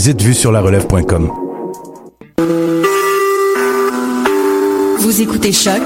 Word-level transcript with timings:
visite 0.00 0.22
vue 0.22 0.32
sur 0.32 0.50
la 0.50 0.62
relève.com. 0.62 1.30
Vous 4.98 5.20
écoutez 5.20 5.52
Choc 5.52 5.82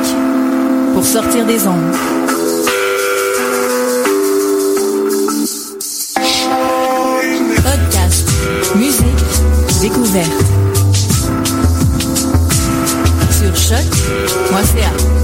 pour 0.94 1.04
sortir 1.04 1.44
des 1.44 1.66
ondes. 1.66 1.92
Podcast, 7.56 8.30
musique, 8.76 9.82
découverte. 9.82 10.44
Sur 13.32 13.56
choc.ca. 13.56 15.23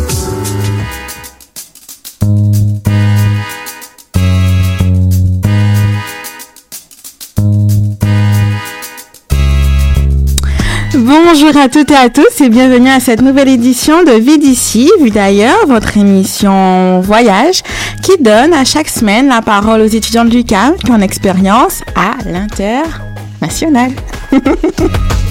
Bonjour 11.32 11.56
à 11.56 11.68
toutes 11.68 11.92
et 11.92 11.96
à 11.96 12.10
tous 12.10 12.40
et 12.40 12.48
bienvenue 12.48 12.88
à 12.88 12.98
cette 12.98 13.22
nouvelle 13.22 13.46
édition 13.46 14.02
de 14.02 14.10
Vie 14.10 14.38
d'ici, 14.38 14.90
Vue 15.00 15.10
d'ailleurs, 15.10 15.64
votre 15.68 15.96
émission 15.96 17.00
voyage 17.02 17.62
qui 18.02 18.20
donne 18.20 18.52
à 18.52 18.64
chaque 18.64 18.88
semaine 18.88 19.28
la 19.28 19.40
parole 19.40 19.80
aux 19.80 19.86
étudiants 19.86 20.24
de 20.24 20.30
l'UQAM 20.30 20.74
qui 20.74 20.90
ont 20.90 20.96
une 20.96 21.04
expérience 21.04 21.82
à 21.94 22.16
l'international. 22.28 23.92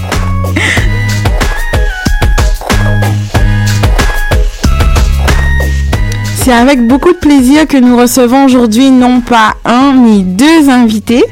C'est 6.50 6.56
avec 6.56 6.84
beaucoup 6.84 7.12
de 7.12 7.18
plaisir 7.18 7.64
que 7.68 7.76
nous 7.76 7.96
recevons 7.96 8.44
aujourd'hui 8.44 8.90
non 8.90 9.20
pas 9.20 9.54
un, 9.64 9.92
mais 9.92 10.24
deux 10.24 10.68
invités. 10.68 11.22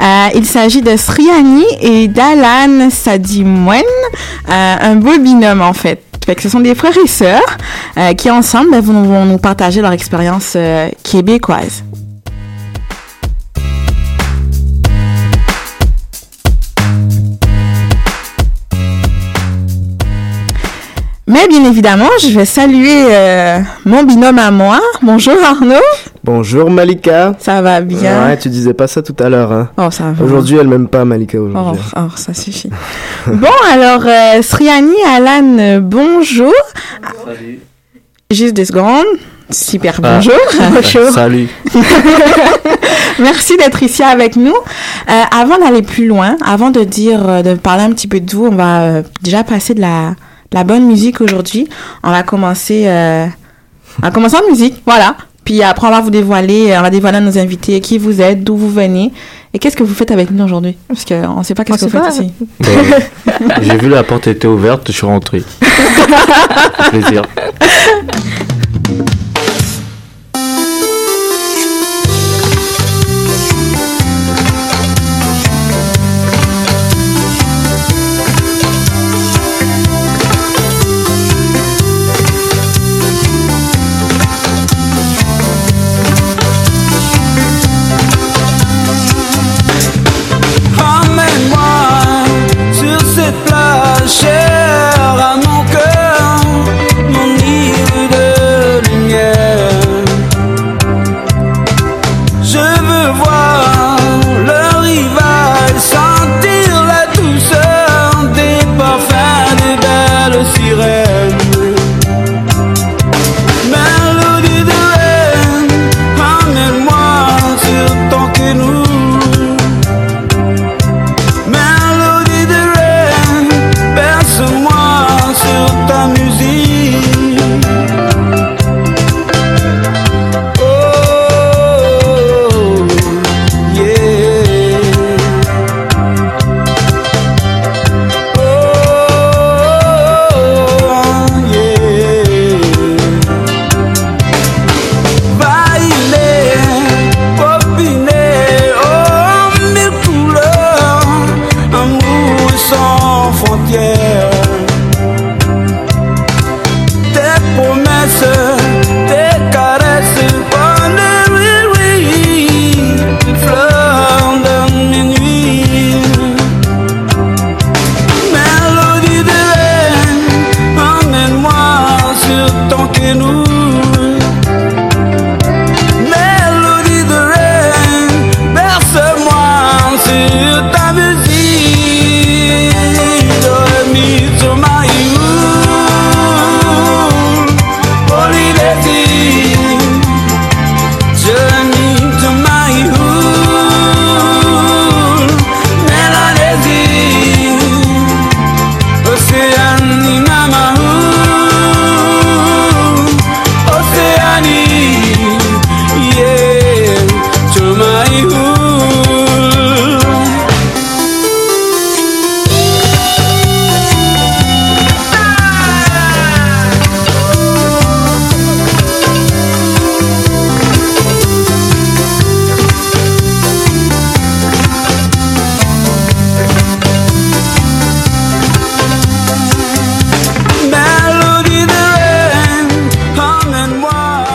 Euh, 0.00 0.28
il 0.36 0.46
s'agit 0.46 0.82
de 0.82 0.96
Sriani 0.96 1.64
et 1.80 2.06
d'Alan 2.06 2.88
Sadimouen, 2.88 3.82
euh, 4.48 4.76
un 4.80 4.94
beau 4.94 5.18
binôme 5.18 5.62
en 5.62 5.72
fait. 5.72 6.00
Fait 6.24 6.36
que 6.36 6.42
ce 6.42 6.48
sont 6.48 6.60
des 6.60 6.76
frères 6.76 6.96
et 6.96 7.08
sœurs 7.08 7.56
euh, 7.96 8.14
qui 8.14 8.30
ensemble 8.30 8.70
ben, 8.70 8.80
vont, 8.80 9.02
vont 9.02 9.24
nous 9.24 9.38
partager 9.38 9.80
leur 9.80 9.90
expérience 9.90 10.56
québécoise. 11.02 11.82
Mais 21.40 21.46
bien 21.46 21.64
évidemment, 21.70 22.08
je 22.20 22.30
vais 22.36 22.44
saluer 22.44 23.06
euh, 23.10 23.60
mon 23.84 24.02
binôme 24.02 24.40
à 24.40 24.50
moi. 24.50 24.80
Bonjour 25.02 25.34
Arnaud, 25.44 25.74
Bonjour 26.24 26.68
Malika. 26.68 27.34
ça 27.38 27.62
va 27.62 27.80
bien? 27.80 28.26
Ouais, 28.26 28.36
tu 28.36 28.48
disais 28.48 28.74
pas 28.74 28.88
ça 28.88 29.02
tout 29.02 29.14
à 29.20 29.28
l'heure. 29.28 29.52
Hein. 29.52 29.68
Oh, 29.76 29.88
ça 29.92 30.10
va. 30.10 30.24
Aujourd'hui, 30.24 30.56
elle 30.60 30.66
m'aime 30.66 30.88
pas 30.88 31.04
Malika 31.04 31.38
Oh, 31.40 31.46
aujourd'hui. 31.46 31.82
oh, 31.96 32.08
ça 32.16 32.34
suffit. 32.34 32.70
bon, 33.28 33.46
alors, 33.72 34.02
euh, 34.04 34.42
Sriani, 34.42 34.96
Alan, 35.06 35.78
bonjour. 35.80 36.52
Juste 38.32 38.54
deux 38.56 38.64
secondes. 38.64 39.04
Super, 39.50 40.00
Ah. 40.02 40.16
bonjour. 40.16 40.34
bonjour. 40.72 41.10
Salut. 41.12 41.48
Merci 43.20 43.56
d'être 43.58 43.80
ici 43.84 44.02
avec 44.02 44.34
nous. 44.34 44.54
Euh, 45.08 45.22
avant 45.30 45.58
d'aller 45.58 45.82
plus 45.82 46.08
loin, 46.08 46.36
avant 46.44 46.70
de 46.70 46.82
dire, 46.82 47.44
de 47.44 47.54
parler 47.54 47.84
un 47.84 47.92
petit 47.92 48.08
peu 48.08 48.18
de 48.18 48.30
vous, 48.34 48.46
on 48.46 48.56
va 48.56 48.80
euh, 48.80 49.02
déjà 49.22 49.44
passer 49.44 49.74
de 49.74 49.80
la, 49.80 50.14
la 50.52 50.64
bonne 50.64 50.86
musique 50.86 51.20
aujourd'hui. 51.20 51.68
On 52.02 52.10
va 52.10 52.22
commencer, 52.22 52.84
euh, 52.86 53.26
on 54.02 54.06
va 54.06 54.10
commencer 54.10 54.36
en 54.36 54.48
musique, 54.48 54.82
voilà. 54.86 55.16
Puis 55.44 55.62
après, 55.62 55.86
on 55.86 55.90
va 55.90 56.00
vous 56.00 56.10
dévoiler, 56.10 56.72
euh, 56.72 56.78
on 56.78 56.82
va 56.82 56.90
dévoiler 56.90 57.18
à 57.18 57.20
nos 57.20 57.38
invités 57.38 57.80
qui 57.80 57.98
vous 57.98 58.20
êtes, 58.20 58.44
d'où 58.44 58.56
vous 58.56 58.70
venez 58.70 59.12
et 59.54 59.58
qu'est-ce 59.58 59.76
que 59.76 59.82
vous 59.82 59.94
faites 59.94 60.10
avec 60.10 60.30
nous 60.30 60.44
aujourd'hui. 60.44 60.76
Parce 60.88 61.04
qu'on 61.04 61.38
ne 61.38 61.42
sait 61.42 61.54
pas 61.54 61.64
qu'est-ce 61.64 61.86
que 61.86 61.90
vous 61.90 62.04
faites 62.04 62.14
ici. 62.14 62.32
J'ai 63.62 63.76
vu 63.78 63.88
la 63.88 64.02
porte 64.02 64.26
était 64.26 64.46
ouverte, 64.46 64.88
je 64.88 64.92
suis 64.92 65.06
rentré. 65.06 65.42
Plaisir. 66.90 67.22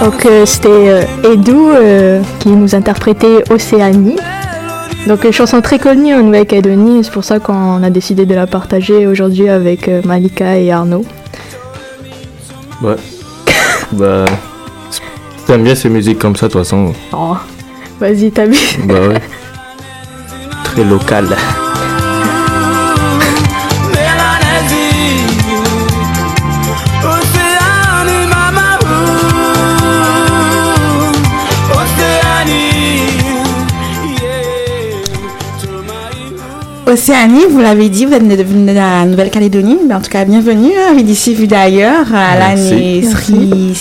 Donc 0.03 0.25
euh, 0.25 0.45
c'était 0.45 0.67
euh, 0.69 1.31
Edu 1.31 1.53
euh, 1.55 2.21
qui 2.39 2.49
nous 2.49 2.75
interprétait 2.75 3.49
Océanie. 3.49 4.17
Donc 5.07 5.23
une 5.23 5.31
chanson 5.31 5.61
très 5.61 5.79
connue 5.79 6.13
en 6.13 6.23
Nouvelle-Calédonie, 6.23 7.05
c'est 7.05 7.11
pour 7.11 7.23
ça 7.23 7.39
qu'on 7.39 7.81
a 7.81 7.89
décidé 7.89 8.25
de 8.25 8.35
la 8.35 8.45
partager 8.45 9.07
aujourd'hui 9.07 9.47
avec 9.47 9.89
Malika 10.03 10.57
et 10.57 10.73
Arnaud. 10.73 11.05
Ouais. 12.81 12.95
bah. 13.93 14.25
T'aimes 15.47 15.63
bien 15.63 15.75
ces 15.75 15.89
musiques 15.89 16.19
comme 16.19 16.35
ça, 16.35 16.47
de 16.47 16.51
toute 16.51 16.61
façon. 16.63 16.91
Oh, 17.13 17.37
vas-y, 17.99 18.29
t'as 18.29 18.45
vu 18.45 18.57
Bah 18.83 19.07
ouais. 19.07 19.21
Très 20.65 20.83
local. 20.83 21.27
Océanie, 36.93 37.45
vous 37.49 37.57
l'avez 37.59 37.89
dit, 37.89 38.05
vous 38.05 38.13
êtes 38.13 38.27
de, 38.27 38.35
de 38.35 38.71
la 38.71 39.03
Nouvelle-Calédonie. 39.05 39.79
Mais 39.87 39.95
en 39.95 40.01
tout 40.01 40.11
cas, 40.11 40.25
bienvenue, 40.25 40.69
hein, 40.77 40.93
vu 40.93 41.01
d'ici, 41.01 41.33
vu 41.33 41.47
d'ailleurs. 41.47 42.05
Alan 42.13 42.49
Merci. 42.55 42.73
et 42.75 43.01
Sri. 43.03 43.73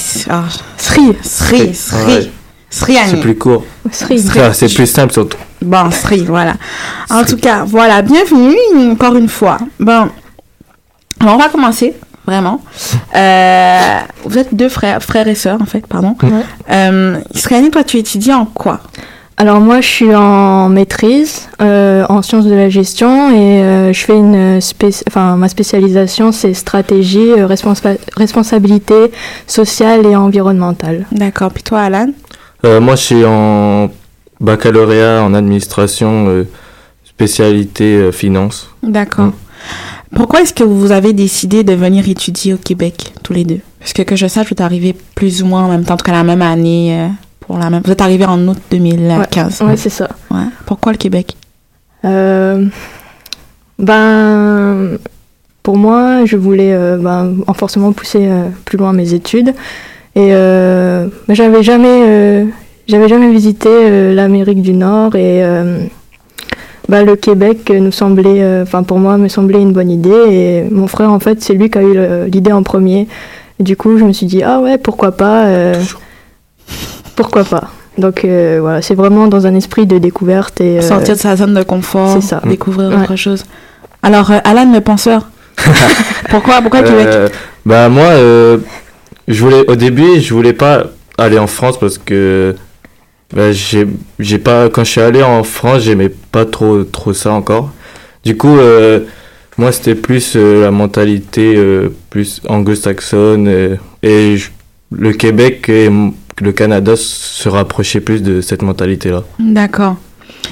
Sri. 0.78 1.12
Sri, 1.22 1.74
Sri. 1.74 2.30
Sri 2.70 2.96
C'est 3.06 3.20
plus 3.20 3.36
court. 3.36 3.64
Sri. 3.90 4.18
Ah, 4.40 4.54
C'est 4.54 4.74
plus 4.74 4.86
simple 4.86 5.12
surtout. 5.12 5.36
Bon, 5.60 5.90
Sri, 5.90 6.24
voilà. 6.24 6.54
En 7.10 7.22
tout 7.24 7.36
cas, 7.36 7.64
voilà, 7.66 8.00
bienvenue 8.00 8.56
encore 8.92 9.14
une 9.16 9.28
fois. 9.28 9.58
Bon, 9.78 10.08
alors 11.20 11.34
on 11.34 11.38
va 11.38 11.48
commencer, 11.50 11.94
vraiment. 12.26 12.60
Euh, 13.14 13.98
vous 14.24 14.38
êtes 14.38 14.54
deux 14.54 14.70
frères, 14.70 15.02
frères 15.02 15.28
et 15.28 15.34
sœurs, 15.34 15.60
en 15.60 15.66
fait, 15.66 15.86
pardon. 15.86 16.16
Ouais. 16.22 16.30
Euh, 16.70 17.18
Sriani, 17.34 17.70
toi, 17.70 17.84
tu 17.84 17.98
étudies 17.98 18.32
en 18.32 18.46
quoi? 18.46 18.80
Alors 19.38 19.60
moi, 19.60 19.80
je 19.80 19.88
suis 19.88 20.14
en 20.14 20.68
maîtrise 20.68 21.48
euh, 21.60 22.04
en 22.08 22.22
sciences 22.22 22.44
de 22.44 22.54
la 22.54 22.68
gestion 22.68 23.30
et 23.30 23.62
euh, 23.62 23.92
je 23.92 24.04
fais 24.04 24.16
une 24.16 24.60
enfin 25.08 25.36
ma 25.36 25.48
spécialisation, 25.48 26.32
c'est 26.32 26.54
stratégie, 26.54 27.32
euh, 27.32 27.46
responsa- 27.46 27.98
responsabilité 28.16 29.10
sociale 29.46 30.06
et 30.06 30.14
environnementale. 30.14 31.06
D'accord. 31.10 31.50
Puis 31.50 31.62
toi, 31.62 31.80
Alan? 31.80 32.08
Euh, 32.64 32.80
moi, 32.80 32.94
je 32.94 33.00
suis 33.02 33.24
en 33.24 33.90
baccalauréat 34.40 35.22
en 35.24 35.34
administration, 35.34 36.28
euh, 36.28 36.44
spécialité 37.04 37.96
euh, 37.96 38.12
finance. 38.12 38.70
D'accord. 38.82 39.26
Mm. 39.26 39.32
Pourquoi 40.14 40.42
est-ce 40.42 40.52
que 40.52 40.62
vous 40.64 40.92
avez 40.92 41.14
décidé 41.14 41.64
de 41.64 41.72
venir 41.72 42.08
étudier 42.08 42.52
au 42.54 42.58
Québec, 42.58 43.12
tous 43.24 43.32
les 43.32 43.44
deux? 43.44 43.60
Parce 43.80 43.94
que 43.94 44.02
que 44.02 44.14
je 44.14 44.26
sache, 44.26 44.46
vous 44.48 44.52
êtes 44.52 44.60
arrivés 44.60 44.94
plus 45.14 45.42
ou 45.42 45.46
moins 45.46 45.64
en 45.64 45.68
même 45.68 45.84
temps, 45.84 45.94
en 45.94 45.96
tout 45.96 46.04
cas 46.04 46.12
la 46.12 46.22
même 46.22 46.42
année. 46.42 47.08
Pour 47.46 47.58
la 47.58 47.70
même... 47.70 47.82
Vous 47.84 47.92
êtes 47.92 48.00
arrivés 48.00 48.24
en 48.24 48.46
août 48.48 48.58
2015. 48.70 49.62
Ouais, 49.62 49.76
c'est 49.76 49.90
ça. 49.90 50.08
Ouais. 50.30 50.44
Pourquoi 50.66 50.92
le 50.92 50.98
Québec? 50.98 51.36
Euh, 52.04 52.66
ben, 53.78 54.98
pour 55.62 55.76
moi, 55.76 56.24
je 56.24 56.36
voulais 56.36 56.72
euh, 56.72 56.96
ben, 56.96 57.34
en 57.46 57.54
forcément 57.54 57.92
pousser 57.92 58.26
euh, 58.26 58.48
plus 58.64 58.78
loin 58.78 58.92
mes 58.92 59.14
études. 59.14 59.54
Et 60.14 60.30
euh, 60.32 61.06
ben, 61.28 61.34
j'avais 61.34 61.62
jamais, 61.62 62.02
euh, 62.06 62.44
j'avais 62.86 63.08
jamais 63.08 63.30
visité 63.30 63.68
euh, 63.70 64.14
l'Amérique 64.14 64.62
du 64.62 64.72
Nord 64.72 65.14
et 65.14 65.44
euh, 65.44 65.84
ben, 66.88 67.04
le 67.04 67.16
Québec 67.16 67.70
nous 67.70 67.92
semblait, 67.92 68.42
euh, 68.42 68.62
enfin 68.64 68.82
pour 68.82 68.98
moi, 68.98 69.16
me 69.18 69.28
semblait 69.28 69.62
une 69.62 69.72
bonne 69.72 69.90
idée. 69.90 70.10
Et 70.30 70.64
mon 70.70 70.86
frère, 70.86 71.10
en 71.12 71.20
fait, 71.20 71.42
c'est 71.42 71.54
lui 71.54 71.70
qui 71.70 71.78
a 71.78 71.82
eu 71.82 72.28
l'idée 72.30 72.52
en 72.52 72.62
premier. 72.62 73.08
Et 73.60 73.62
du 73.62 73.76
coup, 73.76 73.98
je 73.98 74.04
me 74.04 74.12
suis 74.12 74.26
dit 74.26 74.42
ah 74.42 74.60
ouais, 74.60 74.78
pourquoi 74.78 75.12
pas, 75.12 75.46
euh, 75.46 75.74
pourquoi 77.16 77.44
pas. 77.44 77.70
Donc 77.98 78.24
euh, 78.24 78.58
voilà, 78.60 78.80
c'est 78.82 78.94
vraiment 78.94 79.26
dans 79.28 79.46
un 79.46 79.54
esprit 79.54 79.86
de 79.86 79.98
découverte 79.98 80.60
et 80.60 80.78
euh, 80.78 80.80
Sortir 80.82 81.14
de 81.14 81.20
sa 81.20 81.36
zone 81.36 81.54
de 81.54 81.62
confort, 81.62 82.22
ça. 82.22 82.40
découvrir 82.46 82.88
Ouais. 82.90 82.96
autre 83.02 83.16
chose. 83.16 83.44
Alors, 84.02 84.30
euh, 84.30 84.38
Alan, 84.44 84.70
le 84.72 84.80
penseur. 84.80 85.28
pourquoi, 86.30 86.60
pourquoi 86.62 86.82
Québec 86.82 87.08
bah 87.64 87.88
moi, 87.88 88.06
euh, 88.06 88.58
je 89.28 89.40
voulais 89.44 89.64
au 89.70 89.76
début, 89.76 90.20
je 90.20 90.34
voulais 90.34 90.54
pas 90.54 90.86
aller 91.18 91.38
en 91.38 91.46
France 91.46 91.78
parce 91.78 91.98
que 91.98 92.56
bah, 93.32 93.52
j'ai 93.52 93.86
j'ai 94.18 94.38
pas 94.38 94.68
quand 94.68 94.82
je 94.82 94.90
suis 94.90 95.00
allé 95.00 95.22
en 95.22 95.44
France, 95.44 95.82
j'aimais 95.82 96.08
pas 96.32 96.44
trop 96.44 96.82
trop 96.84 97.12
ça 97.12 97.32
encore. 97.32 97.70
Du 98.24 98.36
coup, 98.36 98.56
euh, 98.58 99.00
moi 99.58 99.70
c'était 99.70 99.94
plus 99.94 100.32
euh, 100.34 100.62
la 100.64 100.70
mentalité 100.72 101.54
euh, 101.56 101.90
plus 102.10 102.40
anglo-saxonne 102.48 103.46
euh, 103.48 103.76
et 104.02 104.36
je- 104.38 104.50
le 104.90 105.12
Québec 105.12 105.68
et 105.68 105.84
m- 105.86 106.12
le 106.42 106.52
Canada 106.52 106.94
se 106.96 107.48
rapprochaient 107.48 108.00
plus 108.00 108.22
de 108.22 108.40
cette 108.40 108.62
mentalité 108.62 109.10
là. 109.10 109.22
D'accord. 109.38 109.96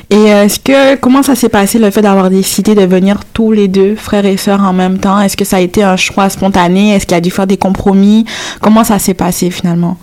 Et 0.08 0.16
euh, 0.32 0.44
est-ce 0.44 0.58
que 0.60 0.96
comment 0.96 1.22
ça 1.22 1.34
s'est 1.34 1.48
passé 1.48 1.78
le 1.78 1.90
fait 1.90 2.02
d'avoir 2.02 2.30
décidé 2.30 2.74
de 2.74 2.82
venir 2.84 3.20
tous 3.32 3.52
les 3.52 3.68
deux 3.68 3.94
frères 3.96 4.24
et 4.26 4.36
sœurs 4.36 4.62
en 4.62 4.72
même 4.72 4.98
temps? 4.98 5.20
Est-ce 5.20 5.36
que 5.36 5.44
ça 5.44 5.56
a 5.56 5.60
été 5.60 5.82
un 5.82 5.96
choix 5.96 6.28
spontané? 6.28 6.94
Est-ce 6.94 7.06
qu'il 7.06 7.16
a 7.16 7.20
dû 7.20 7.30
faire 7.30 7.46
des 7.46 7.56
compromis? 7.56 8.24
Comment 8.60 8.84
ça 8.84 8.98
s'est 8.98 9.14
passé 9.14 9.50
finalement? 9.50 9.96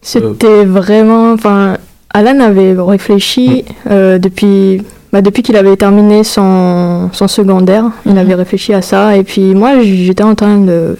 C'était 0.00 0.64
vraiment. 0.64 1.32
Enfin, 1.32 1.76
Alan 2.14 2.38
avait 2.40 2.74
réfléchi 2.78 3.64
euh, 3.90 4.18
depuis, 4.18 4.82
bah, 5.12 5.22
depuis 5.22 5.42
qu'il 5.42 5.56
avait 5.56 5.76
terminé 5.76 6.24
son, 6.24 7.10
son 7.12 7.28
secondaire. 7.28 7.84
Il 8.06 8.12
Mhm. 8.12 8.18
avait 8.18 8.34
réfléchi 8.34 8.72
à 8.74 8.82
ça. 8.82 9.16
Et 9.16 9.24
puis 9.24 9.54
moi, 9.54 9.80
j'étais 9.82 10.22
en 10.22 10.34
train 10.34 10.58
de. 10.58 10.96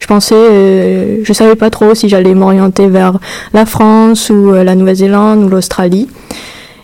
Je 0.00 0.06
pensais. 0.06 0.34
euh, 0.36 1.20
je 1.22 1.32
savais 1.32 1.54
pas 1.56 1.70
trop 1.70 1.94
si 1.94 2.08
j'allais 2.08 2.34
m'orienter 2.34 2.88
vers 2.88 3.18
la 3.52 3.66
France 3.66 4.30
ou 4.30 4.50
euh, 4.50 4.64
la 4.64 4.74
Nouvelle-Zélande 4.74 5.44
ou 5.44 5.48
l'Australie. 5.48 6.08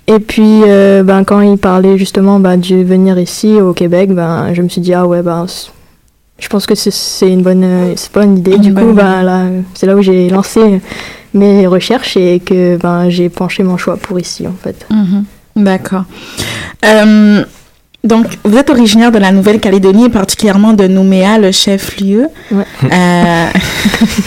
Et 0.07 0.21
puis, 0.21 0.63
euh, 0.67 1.03
ben, 1.03 1.25
quand 1.25 1.41
il 1.41 1.59
parlait 1.59 1.99
justement 1.99 2.39
ben, 2.39 2.57
de 2.59 2.77
venir 2.85 3.19
ici 3.19 3.61
au 3.61 3.73
Québec, 3.73 4.13
ben, 4.15 4.53
je 4.55 4.63
me 4.63 4.69
suis 4.69 4.81
dit, 4.81 4.95
ah 4.95 5.07
ouais, 5.07 5.23
ben, 5.23 5.47
je 6.39 6.49
pense 6.49 6.67
que 6.67 6.75
c'est- 6.77 7.29
une 7.29 7.43
bonne, 7.43 7.67
c'est 7.97 8.13
pas 8.13 8.23
une 8.25 8.39
idée. 8.39 8.59
Du 8.59 8.73
coup, 8.73 8.93
ben, 8.93 9.23
là, 9.23 9.45
c'est 9.75 9.87
là 9.87 9.97
où 9.97 10.03
j'ai 10.03 10.29
lancé 10.29 10.81
mes 11.35 11.67
recherches 11.67 12.17
et 12.17 12.39
que 12.41 12.77
ben, 12.77 13.09
j'ai 13.09 13.29
penché 13.31 13.63
mon 13.65 13.77
choix 13.79 13.97
pour 13.97 14.21
ici, 14.21 14.47
en 14.47 14.55
fait. 14.63 14.87
Mhm. 14.91 15.25
D'accord. 15.65 16.05
Euh, 16.85 17.43
donc, 18.07 18.27
vous 18.45 18.57
êtes 18.57 18.71
originaire 18.71 19.11
de 19.13 19.19
la 19.19 19.33
Nouvelle-Calédonie, 19.33 20.07
et 20.07 20.09
particulièrement 20.09 20.73
de 20.73 20.87
Nouméa, 20.87 21.39
le 21.39 21.51
chef-lieu. 21.53 22.27
Ouais. 22.51 22.65
Euh, 22.93 23.47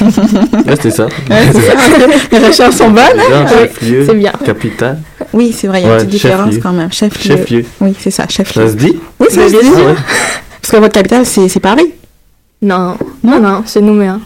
Ouais, 0.01 0.75
c'était 0.75 0.91
ça. 0.91 1.05
ouais. 1.29 1.39
Les 2.31 2.39
recherches 2.39 2.75
sont 2.75 2.89
bonnes. 2.89 3.03
Oui, 3.17 3.49
chef-lieu, 3.49 4.05
c'est 4.05 4.15
bien. 4.15 4.31
capitale, 4.43 4.99
Oui, 5.33 5.55
c'est 5.57 5.67
vrai, 5.67 5.81
il 5.81 5.85
y 5.85 5.87
a 5.87 5.89
Ouais, 5.89 5.95
une 6.01 6.05
petite 6.07 6.11
différence 6.21 6.55
quand 6.61 6.71
même. 6.73 6.91
Chef-lieu. 6.91 7.35
chef-lieu. 7.37 7.65
Oui, 7.81 7.95
c'est 7.99 8.11
ça, 8.11 8.25
chef-lieu. 8.29 8.65
Ça 8.65 8.71
se 8.71 8.75
dit? 8.77 8.97
Oui, 9.19 9.27
ça 9.29 9.47
se 9.47 9.51
dit. 9.51 9.57
Ah 9.75 9.77
ouais. 9.79 9.95
Parce 10.61 10.71
que 10.71 10.77
votre 10.77 10.93
capitale, 10.93 11.25
c'est 11.25 11.59
Paris. 11.59 11.93
Non, 12.61 12.95
Non? 13.23 13.39
Non, 13.39 13.63
c'est 13.65 13.81
Nouméa. 13.81 14.19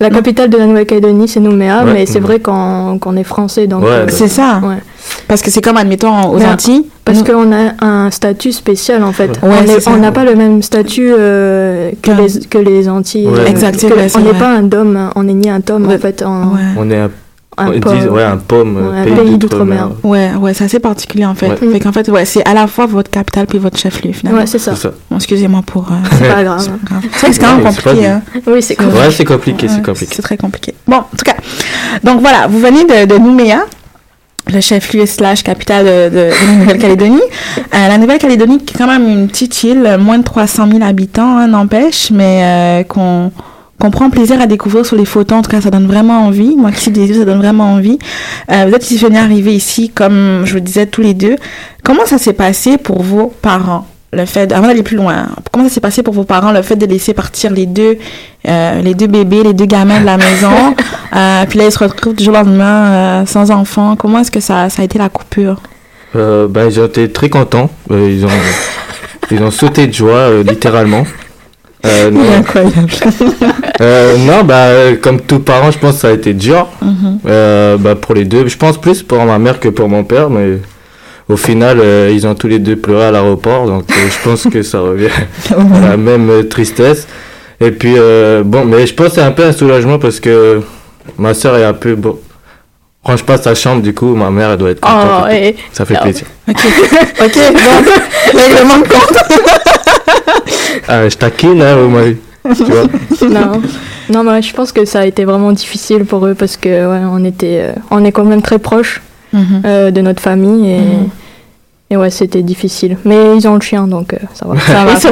La 0.00 0.10
capitale 0.10 0.48
de 0.48 0.56
la 0.56 0.66
Nouvelle-Calédonie, 0.66 1.26
c'est 1.28 1.40
Nouméa, 1.40 1.84
Ouais, 1.84 1.92
mais 1.92 2.06
c'est 2.06 2.20
vrai 2.20 2.38
qu'on 2.40 3.16
est 3.16 3.24
français, 3.24 3.66
donc. 3.66 3.82
Ouais, 3.82 3.90
euh. 3.90 4.06
C'est 4.08 4.28
ça. 4.28 4.60
Parce 5.28 5.42
que 5.42 5.50
c'est 5.50 5.60
comme, 5.62 5.76
admettons, 5.76 6.30
aux 6.30 6.42
Antilles. 6.42 6.86
Parce 7.04 7.18
nous- 7.18 7.24
qu'on 7.24 7.52
a 7.52 7.72
un 7.84 8.10
statut 8.10 8.50
spécial 8.52 9.02
en 9.04 9.12
fait. 9.12 9.38
Ouais, 9.42 9.76
on 9.86 9.96
n'a 9.98 10.10
pas 10.12 10.24
le 10.24 10.34
même 10.34 10.62
statut 10.62 11.12
euh, 11.16 11.90
que, 12.02 12.10
les, 12.10 12.40
que 12.48 12.58
les 12.58 12.88
Antilles. 12.88 13.28
Ouais. 13.28 13.48
Exact, 13.48 13.80
que 13.80 13.86
vrai, 13.86 14.08
on 14.14 14.20
n'est 14.20 14.38
pas 14.38 14.48
un 14.48 14.62
dôme, 14.62 15.10
on 15.14 15.22
n'est 15.22 15.34
ni 15.34 15.48
un 15.50 15.60
tome 15.60 15.86
Ouais. 15.86 15.96
en 15.96 15.98
fait. 15.98 16.22
En, 16.22 16.48
Ouais. 16.54 16.60
On 16.78 16.90
est 16.90 16.96
un, 16.98 17.10
un 17.58 17.72
ils 17.72 17.80
disent, 17.80 18.06
ouais, 18.08 18.22
un 18.22 18.36
pomme, 18.36 18.76
Ouais, 18.92 19.04
pays, 19.04 19.14
pays 19.16 19.38
d'outre-mer. 19.38 19.90
Ouais, 20.02 20.30
ouais, 20.40 20.54
c'est 20.54 20.64
assez 20.64 20.78
particulier 20.80 21.26
en 21.26 21.34
fait. 21.34 21.48
Ouais. 21.60 21.72
Fait 21.72 21.80
qu'en 21.80 21.92
fait, 21.92 22.08
ouais, 22.10 22.24
c'est 22.24 22.46
à 22.48 22.54
la 22.54 22.66
fois 22.66 22.86
votre 22.86 23.10
capitale 23.10 23.46
puis 23.46 23.58
votre 23.58 23.76
chef-lieu 23.78 24.12
finalement. 24.12 24.40
Ouais, 24.40 24.46
c'est 24.46 24.58
ça. 24.58 24.74
C'est 24.74 24.82
ça. 24.82 24.92
Bon, 25.10 25.16
excusez-moi 25.16 25.62
pour. 25.66 25.90
euh, 25.90 25.94
C'est 26.18 26.28
pas 26.32 26.44
grave. 26.44 26.68
c'est 27.16 27.38
quand 27.40 27.56
même 27.56 27.64
compliqué. 27.66 28.06
Hein. 28.06 28.22
Oui, 28.46 28.62
c'est. 28.62 28.80
Ouais, 28.80 29.10
c'est 29.10 29.24
compliqué, 29.24 29.66
c'est 29.68 29.82
compliqué. 29.84 30.14
C'est 30.14 30.22
très 30.22 30.36
compliqué. 30.36 30.74
Bon, 30.86 30.96
en 30.98 31.06
tout 31.16 31.24
cas, 31.24 31.36
donc 32.04 32.20
voilà, 32.20 32.46
vous 32.46 32.58
venez 32.60 32.84
de, 32.84 33.06
de 33.12 33.18
Nouméa, 33.18 33.64
le 34.52 34.60
chef-lieu 34.60 35.04
slash 35.06 35.42
capitale 35.42 35.84
de, 35.84 36.08
de- 36.08 36.30
de 36.30 36.46
la 36.46 36.52
Nouvelle-Calédonie. 36.58 37.20
Euh, 37.58 37.88
la 37.88 37.98
Nouvelle-Calédonie, 37.98 38.58
qui 38.64 38.74
est 38.74 38.78
quand 38.78 38.86
même 38.86 39.06
une 39.08 39.28
petite 39.28 39.62
île, 39.64 39.96
moins 40.00 40.18
de 40.18 40.24
300 40.24 40.68
000 40.70 40.82
habitants, 40.84 41.36
hein, 41.36 41.48
n'empêche, 41.48 42.10
mais 42.10 42.40
euh, 42.42 42.82
qu'on 42.84 43.30
qu'on 43.80 43.92
prend 43.92 44.10
plaisir 44.10 44.40
à 44.40 44.46
découvrir 44.46 44.84
sur 44.84 44.96
les 44.96 45.04
photos. 45.04 45.38
En 45.38 45.42
tout 45.42 45.52
cas, 45.52 45.60
ça 45.60 45.70
donne 45.70 45.86
vraiment 45.86 46.22
envie. 46.26 46.56
Moi 46.56 46.72
qui 46.72 46.80
suis 46.80 46.90
des 46.90 47.06
yeux, 47.06 47.14
ça 47.20 47.24
donne 47.24 47.38
vraiment 47.38 47.74
envie. 47.74 47.96
Euh, 48.50 48.64
vous 48.68 48.74
êtes 48.74 48.90
venus 48.92 49.18
arriver 49.20 49.54
ici, 49.54 49.88
comme 49.94 50.42
je 50.44 50.54
vous 50.54 50.58
disais 50.60 50.86
tous 50.86 51.00
les 51.00 51.14
deux. 51.14 51.36
Comment 51.84 52.04
ça 52.04 52.18
s'est 52.18 52.32
passé 52.32 52.76
pour 52.76 53.02
vos 53.02 53.32
parents 53.40 53.86
le 54.10 54.24
fait, 54.24 54.50
avant 54.52 54.66
d'aller 54.68 54.82
plus 54.82 54.96
loin, 54.96 55.26
comment 55.52 55.68
ça 55.68 55.74
s'est 55.74 55.80
passé 55.82 56.02
pour 56.02 56.14
vos 56.14 56.24
parents, 56.24 56.50
le 56.50 56.62
fait 56.62 56.76
de 56.76 56.86
laisser 56.86 57.12
partir 57.12 57.52
les 57.52 57.66
deux, 57.66 57.98
euh, 58.48 58.80
les 58.80 58.94
deux 58.94 59.06
bébés, 59.06 59.42
les 59.44 59.52
deux 59.52 59.66
gamins 59.66 60.00
de 60.00 60.06
la 60.06 60.16
maison, 60.16 60.48
euh, 61.14 61.44
puis 61.48 61.58
là 61.58 61.66
ils 61.66 61.72
se 61.72 61.78
retrouvent 61.78 62.14
du 62.14 62.24
jour 62.24 62.34
au 62.34 62.36
lendemain 62.38 63.22
euh, 63.22 63.26
sans 63.26 63.50
enfants. 63.50 63.96
Comment 63.96 64.20
est-ce 64.20 64.30
que 64.30 64.40
ça, 64.40 64.68
ça 64.68 64.82
a 64.82 64.84
été 64.84 64.98
la 64.98 65.08
coupure? 65.08 65.60
Euh, 66.16 66.48
ben, 66.48 66.66
ils 66.66 66.80
ont 66.80 66.86
été 66.86 67.10
très 67.10 67.28
contents. 67.28 67.70
Euh, 67.90 68.10
ils, 68.10 68.24
ont, 68.24 68.30
ils 69.30 69.42
ont 69.42 69.50
sauté 69.50 69.86
de 69.86 69.92
joie, 69.92 70.42
littéralement. 70.42 71.04
Non, 71.84 72.20
incroyable. 72.36 72.90
non, 74.26 74.44
bah, 74.44 74.96
comme 75.00 75.20
tous 75.20 75.38
parents, 75.38 75.70
je 75.70 75.78
pense 75.78 75.94
que 75.94 76.00
ça 76.00 76.08
a 76.08 76.12
été 76.12 76.34
dur. 76.34 76.68
Euh, 77.26 77.76
bah, 77.76 77.94
pour 77.94 78.14
les 78.14 78.24
deux. 78.24 78.46
Je 78.48 78.56
pense 78.56 78.78
plus 78.78 79.02
pour 79.02 79.24
ma 79.24 79.38
mère 79.38 79.60
que 79.60 79.68
pour 79.68 79.88
mon 79.88 80.04
père, 80.04 80.30
mais 80.30 80.58
au 81.28 81.36
final, 81.36 81.78
euh, 81.80 82.10
ils 82.12 82.26
ont 82.26 82.34
tous 82.34 82.48
les 82.48 82.58
deux 82.58 82.76
pleuré 82.76 83.04
à 83.04 83.10
l'aéroport, 83.10 83.66
donc 83.66 83.84
euh, 83.90 83.94
je 84.10 84.28
pense 84.28 84.44
que 84.44 84.62
ça 84.62 84.80
revient 84.80 85.10
à 85.50 85.80
la 85.90 85.96
même 85.98 86.30
euh, 86.30 86.42
tristesse. 86.44 87.06
Et 87.60 87.72
puis, 87.72 87.96
bon, 88.44 88.64
mais 88.64 88.86
je 88.86 88.94
pense 88.94 89.08
que 89.08 89.14
c'est 89.14 89.20
un 89.20 89.32
peu 89.32 89.44
un 89.44 89.50
soulagement 89.50 89.98
parce 89.98 90.20
que 90.20 90.62
ma 91.16 91.34
soeur 91.34 91.56
est 91.56 91.64
un 91.64 91.72
peu, 91.72 91.94
bon, 91.94 92.18
range 93.04 93.22
pas 93.24 93.38
sa 93.38 93.54
chambre, 93.54 93.82
du 93.82 93.94
coup, 93.94 94.14
ma 94.14 94.30
mère, 94.30 94.50
elle 94.50 94.58
doit 94.58 94.70
être 94.70 94.80
contente. 94.80 95.24
Oh, 95.24 95.28
et, 95.30 95.56
Ça 95.72 95.84
fait 95.84 95.94
Ah. 95.96 96.02
plaisir. 96.02 96.26
Ok, 96.48 96.56
ok, 97.24 97.38
bon, 97.54 98.38
règlement 98.38 98.78
de 98.78 98.88
compte. 98.88 99.18
Ah, 100.88 101.08
je 101.08 101.16
taquine, 101.16 101.62
hein, 101.62 101.76
vous 101.76 101.88
m'avez- 101.88 102.16
tu 102.56 102.64
vois. 102.64 102.84
non, 103.28 103.60
non, 104.10 104.22
mais 104.24 104.40
je 104.42 104.52
pense 104.54 104.72
que 104.72 104.84
ça 104.84 105.00
a 105.00 105.04
été 105.06 105.24
vraiment 105.24 105.52
difficile 105.52 106.04
pour 106.04 106.26
eux 106.26 106.34
parce 106.34 106.56
que 106.56 106.68
ouais, 106.68 107.00
on 107.10 107.24
était, 107.24 107.60
euh, 107.62 107.72
on 107.90 108.04
est 108.04 108.12
quand 108.12 108.24
même 108.24 108.42
très 108.42 108.58
proches 108.58 109.02
Mhm. 109.32 109.62
euh, 109.66 109.90
de 109.90 110.00
notre 110.00 110.22
famille 110.22 110.70
et, 110.70 110.78
Mhm. 110.80 111.08
et 111.90 111.96
ouais, 111.98 112.10
c'était 112.10 112.42
difficile. 112.42 112.96
Mais 113.04 113.36
ils 113.36 113.46
ont 113.46 113.54
le 113.54 113.60
chien, 113.60 113.86
donc 113.86 114.14
euh, 114.14 114.18
ça 114.34 114.46
va. 114.46 114.58
Ça 114.60 114.84
va, 114.84 114.94
je. 114.98 115.08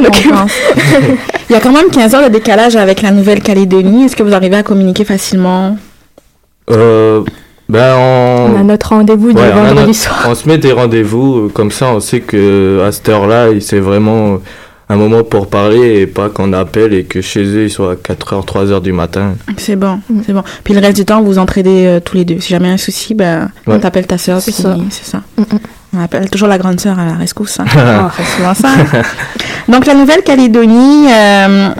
Il 1.50 1.52
y 1.52 1.56
a 1.56 1.60
quand 1.60 1.72
même 1.72 1.90
15 1.92 2.14
heures 2.14 2.24
de 2.24 2.32
décalage 2.32 2.74
avec 2.76 3.02
la 3.02 3.10
Nouvelle-Calédonie. 3.10 4.04
Est-ce 4.06 4.16
que 4.16 4.22
vous 4.22 4.34
arrivez 4.34 4.56
à 4.56 4.62
communiquer 4.62 5.04
facilement? 5.04 5.76
Euh, 6.70 7.22
ben, 7.68 7.94
on... 7.96 8.52
On 8.54 8.60
a 8.60 8.62
notre 8.62 8.88
rendez-vous 8.90 9.32
du 9.32 9.40
Ouais, 9.40 9.50
on 9.54 9.58
a 9.58 9.68
vendredi 9.74 9.94
soir. 9.94 10.26
On 10.28 10.34
se 10.34 10.48
met 10.48 10.58
des 10.58 10.72
rendez-vous, 10.72 11.46
euh, 11.46 11.48
comme 11.52 11.70
ça 11.70 11.86
on 11.88 12.00
sait 12.00 12.20
que 12.20 12.82
à 12.86 12.92
cette 12.92 13.08
heure-là, 13.08 13.50
il- 13.50 13.62
c'est 13.62 13.80
vraiment 13.80 14.34
euh, 14.34 14.36
un 14.88 14.96
moment 14.96 15.24
pour 15.24 15.48
parler 15.48 16.00
et 16.00 16.06
pas 16.06 16.28
qu'on 16.28 16.52
appelle 16.52 16.94
et 16.94 17.02
que 17.04 17.20
chez 17.20 17.42
eux 17.44 17.64
ils 17.64 17.70
soient 17.70 17.92
à 17.92 17.94
4h, 17.96 18.44
3h 18.44 18.80
du 18.80 18.92
matin. 18.92 19.34
C'est 19.56 19.74
bon, 19.76 19.98
Mm. 20.08 20.20
c'est 20.24 20.32
bon. 20.32 20.42
Puis 20.62 20.74
le 20.74 20.80
reste 20.80 20.96
du 20.96 21.04
temps, 21.04 21.20
vous 21.22 21.26
vous 21.32 21.38
entraidez 21.38 21.86
euh, 21.86 22.00
tous 22.00 22.16
les 22.16 22.24
deux. 22.24 22.38
Si 22.38 22.50
jamais 22.50 22.68
un 22.68 22.76
souci, 22.76 23.14
ben, 23.14 23.50
on 23.66 23.78
t'appelle 23.80 24.06
ta 24.06 24.18
soeur. 24.18 24.40
C'est 24.40 24.52
ça. 24.52 24.76
C'est 24.90 25.04
ça. 25.06 25.18
Mm, 25.36 25.42
mm. 25.42 25.58
On 25.98 26.02
appelle 26.04 26.28
toujours 26.30 26.46
la 26.48 26.58
grande 26.58 26.78
sœur 26.78 26.98
à 26.98 27.04
la 27.06 27.14
rescousse. 27.14 27.58
Hein. 27.58 27.64
Oh, 27.76 28.10
c'est 28.16 28.36
souvent 28.36 28.54
ça. 28.54 28.68
Donc 29.68 29.86
la 29.86 29.94
Nouvelle-Calédonie. 29.94 31.08
euh, 31.12 31.70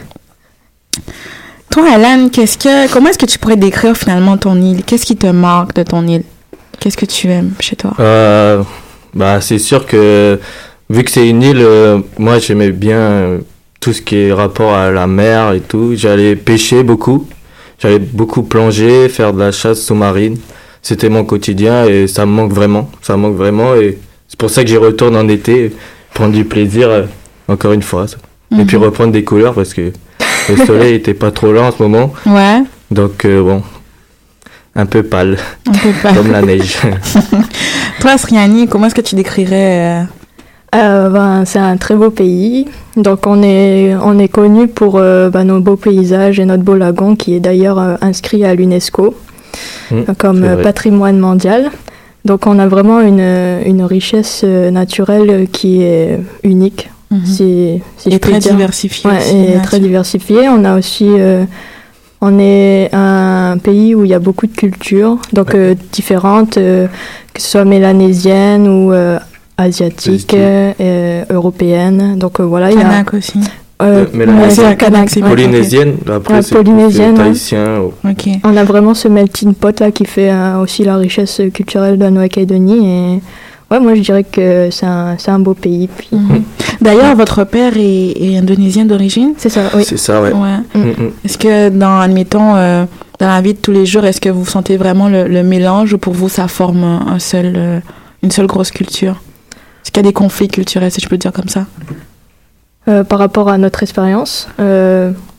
Toi, 1.77 1.91
Alan, 1.93 2.31
qu'est-ce 2.31 2.57
que, 2.57 2.91
comment 2.91 3.11
est-ce 3.11 3.19
que 3.19 3.27
tu 3.27 3.39
pourrais 3.39 3.59
décrire 3.59 3.95
finalement 3.95 4.39
ton 4.39 4.57
île? 4.59 4.83
Qu'est-ce 4.83 5.05
qui 5.05 5.15
te 5.15 5.27
marque 5.27 5.75
de 5.75 5.83
ton 5.83 6.07
île? 6.07 6.23
Qu'est-ce 6.81 6.97
que 6.97 7.05
tu 7.05 7.29
aimes 7.29 7.53
chez 7.61 7.77
toi? 7.77 7.93
Euh, 8.01 8.63
bah, 9.13 9.43
c'est 9.43 9.59
sûr 9.59 9.85
que 9.85 10.41
vu 10.89 11.05
que 11.05 11.11
c'est 11.11 11.29
une 11.29 11.43
île, 11.43 11.61
euh, 11.61 11.99
moi 12.17 12.39
j'aimais 12.39 12.71
bien 12.71 13.41
tout 13.79 13.93
ce 13.93 14.01
qui 14.01 14.17
est 14.17 14.33
rapport 14.33 14.73
à 14.73 14.91
la 14.91 15.07
mer 15.07 15.53
et 15.53 15.61
tout. 15.61 15.93
J'allais 15.95 16.35
pêcher 16.35 16.83
beaucoup, 16.83 17.29
j'allais 17.79 17.99
beaucoup 17.99 18.43
plonger, 18.43 19.11
faire 19.11 19.35
de 19.35 19.41
la 19.41 19.53
chasse 19.53 19.83
sous-marine. 19.83 20.39
C'était 20.81 21.11
mon 21.11 21.27
quotidien 21.27 21.85
et 21.85 22.07
ça 22.07 22.25
me 22.25 22.31
manque 22.31 22.55
vraiment, 22.55 22.91
ça 23.03 23.19
me 23.19 23.21
manque 23.21 23.37
vraiment 23.37 23.75
et 23.75 23.99
c'est 24.29 24.39
pour 24.39 24.49
ça 24.49 24.63
que 24.63 24.71
j'y 24.71 24.79
retourne 24.79 25.15
en 25.15 25.29
été, 25.29 25.77
prendre 26.15 26.33
du 26.33 26.47
plaisir 26.47 26.89
euh, 26.89 27.03
encore 27.49 27.73
une 27.75 27.83
fois. 27.83 28.09
ça. 28.09 28.17
Et 28.59 28.65
puis 28.65 28.79
Mhm. 28.79 28.83
reprendre 28.85 29.13
des 29.13 29.25
couleurs 29.25 29.53
parce 29.53 29.75
que 29.75 29.93
le 30.49 30.57
soleil 30.67 30.95
était 30.95 31.15
pas 31.15 31.31
trop 31.31 31.53
là 31.53 31.63
en 31.63 31.73
ce 31.73 31.83
moment, 31.83 32.13
Ouais, 32.27 32.63
donc 32.91 33.25
euh, 33.25 33.43
bon, 33.43 33.63
un 34.75 34.87
peu 34.87 35.03
pâle 35.03 35.37
comme 36.15 36.31
la 36.33 36.43
neige. 36.43 36.77
Toi, 38.01 38.19
Sriani, 38.19 38.69
comment 38.69 38.87
est-ce 38.87 38.95
que 38.95 39.01
tu 39.01 39.15
décrirais 39.15 40.03
euh, 40.03 40.03
Euh, 40.75 41.09
ben, 41.09 41.45
c'est 41.47 41.59
un 41.59 41.77
très 41.79 41.95
beau 41.95 42.11
pays. 42.11 42.67
Donc 42.97 43.27
on 43.27 43.43
est, 43.43 43.95
on 44.03 44.19
est 44.19 44.29
connu 44.29 44.69
pour 44.69 44.97
euh, 44.97 45.31
ben, 45.31 45.45
nos 45.45 45.61
beaux 45.61 45.77
paysages 45.77 46.39
et 46.41 46.45
notre 46.45 46.63
beau 46.63 46.75
lagon 46.75 47.17
qui 47.17 47.35
est 47.35 47.41
d'ailleurs 47.41 47.79
euh, 47.79 47.95
inscrit 48.01 48.45
à 48.45 48.55
l'UNESCO 48.55 49.15
Mm, 49.91 49.95
euh, 49.97 50.15
comme 50.19 50.63
patrimoine 50.63 51.19
mondial. 51.19 51.71
Donc 52.27 52.47
on 52.47 52.59
a 52.59 52.67
vraiment 52.67 53.01
une, 53.01 53.21
une 53.65 53.83
richesse 53.85 54.43
naturelle 54.45 55.47
qui 55.51 55.83
est 55.83 56.19
unique, 56.43 56.91
si, 57.25 57.81
si 57.97 58.11
je 58.11 58.17
Et 58.17 58.19
puis 58.19 58.33
très 58.33 58.41
diversifié. 58.51 59.11
Ouais, 59.11 59.17
aussi, 59.19 59.37
et 59.37 59.55
là, 59.55 59.61
très 59.61 59.81
diversifié. 59.81 60.49
On 60.49 60.65
a 60.65 60.77
aussi, 60.79 61.07
euh, 61.09 61.45
on 62.21 62.39
est 62.39 62.89
un 62.93 63.59
pays 63.63 63.95
où 63.95 64.05
il 64.05 64.11
y 64.11 64.15
a 64.15 64.19
beaucoup 64.19 64.47
de 64.47 64.53
cultures, 64.57 65.19
donc 65.33 65.55
euh, 65.55 65.75
différentes, 65.93 66.57
euh, 66.59 66.87
que 67.33 67.41
ce 67.41 67.49
soit 67.49 67.65
mélanésiennes 67.65 68.67
ou 68.69 68.93
euh, 68.93 69.19
asiatiques, 69.59 70.35
Asiatique. 70.35 71.27
européennes. 71.31 72.19
Donc 72.19 72.41
euh, 72.41 72.45
voilà, 72.45 72.71
il 72.71 72.79
y 72.79 72.81
a. 72.81 72.85
Kanak 72.85 73.15
aussi. 73.15 73.39
euh, 73.83 74.07
mélanésienne. 74.13 74.77
C'est. 75.09 75.21
Polynésienne, 75.21 75.95
après 76.09 76.43
c'est 76.43 76.63
tahitien. 77.15 77.81
ou- 77.81 77.93
Ok. 78.09 78.29
On 78.45 78.57
a 78.57 78.65
vraiment 78.65 78.95
ce 78.95 79.09
melting 79.09 79.55
pot 79.55 79.79
là 79.81 79.91
qui 79.91 80.05
fait 80.07 80.31
euh, 80.31 80.59
aussi 80.61 80.83
la 80.85 80.97
richesse 80.97 81.41
culturelle 81.53 81.99
de 81.99 82.05
la 82.05 82.11
Nouvelle-Calédonie. 82.11 82.89
Et 82.89 83.21
ouais, 83.71 83.81
moi 83.81 83.95
je 83.95 84.01
dirais 84.01 84.25
que 84.25 84.69
c'est 84.71 84.87
un, 84.87 85.17
c'est 85.19 85.31
un 85.31 85.39
beau 85.39 85.55
pays. 85.55 85.89
Puis... 85.89 86.09
Mhm. 86.13 86.43
D'ailleurs, 86.81 87.17
votre 87.17 87.45
père 87.45 87.73
est, 87.77 88.13
est 88.21 88.37
indonésien 88.37 88.85
d'origine? 88.85 89.33
C'est 89.39 89.49
ça, 89.49 89.63
oui. 89.75 89.85
C'est 89.85 89.97
ça, 89.97 90.21
ouais. 90.21 90.33
Ouais. 90.33 90.59
Mm. 90.75 90.89
Mm. 90.91 91.11
Est-ce 91.25 91.39
que 91.39 91.71
dans, 91.71 92.01
admettons, 92.01 92.55
euh, 92.55 92.85
dans 93.19 93.29
la 93.29 93.41
vie 93.41 93.55
de 93.55 93.59
tous 93.59 93.73
les 93.73 93.87
jours, 93.87 94.05
est-ce 94.05 94.21
que 94.21 94.29
vous 94.29 94.45
sentez 94.45 94.77
vraiment 94.77 95.09
le, 95.09 95.27
le 95.27 95.43
mélange 95.43 95.95
ou 95.95 95.99
pour 95.99 96.13
vous 96.13 96.29
ça 96.29 96.49
forme 96.49 96.85
un 96.85 97.19
seul, 97.19 97.55
euh, 97.57 97.81
une 98.23 98.31
seule 98.31 98.47
grosse 98.47 98.71
culture? 98.71 99.23
Est-ce 99.83 99.91
qu'il 99.91 100.03
y 100.03 100.07
a 100.07 100.09
des 100.11 100.13
conflits 100.13 100.49
culturels, 100.49 100.91
si 100.91 101.01
je 101.01 101.09
peux 101.09 101.17
dire 101.17 101.33
comme 101.33 101.49
ça? 101.49 101.65
Euh, 102.89 103.05
par 103.05 103.19
rapport 103.19 103.49
à 103.49 103.57
notre 103.57 103.83
expérience. 103.83 104.49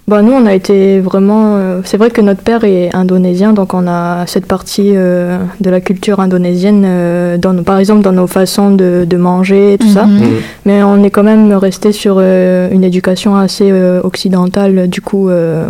Bah, 0.08 0.22
nous, 0.22 0.32
on 0.32 0.46
a 0.46 0.54
été 0.54 1.02
vraiment. 1.02 1.58
euh, 1.58 1.82
c'est 1.84 1.98
vrai 1.98 2.10
que 2.10 2.22
notre 2.22 2.42
père 2.42 2.64
est 2.64 2.96
indonésien, 2.96 3.52
donc 3.52 3.74
on 3.74 3.88
a 3.88 4.26
cette 4.26 4.46
partie 4.46 4.94
euh, 4.96 5.38
de 5.60 5.70
la 5.70 5.82
culture 5.82 6.22
indonésienne, 6.22 6.84
euh, 6.88 7.38
dans 7.38 7.52
nos- 7.52 7.64
par 7.64 7.78
exemple 7.78 8.04
dans 8.04 8.14
nos 8.14 8.26
façons 8.28 8.72
de, 8.72 9.06
de 9.06 9.18
manger 9.18 9.74
et 9.74 9.78
tout 9.78 9.90
ça. 9.90 10.06
Mhm. 10.06 10.20
Mm. 10.20 10.28
Mais 10.66 10.82
on 10.82 11.04
est 11.04 11.10
quand 11.10 11.24
même 11.24 11.52
resté 11.52 11.92
sur 11.92 12.16
euh, 12.20 12.70
une 12.72 12.86
éducation 12.86 13.36
assez 13.36 13.70
euh, 13.70 14.00
occidentale. 14.02 14.88
Du 14.88 15.02
coup, 15.02 15.28
euh, 15.28 15.68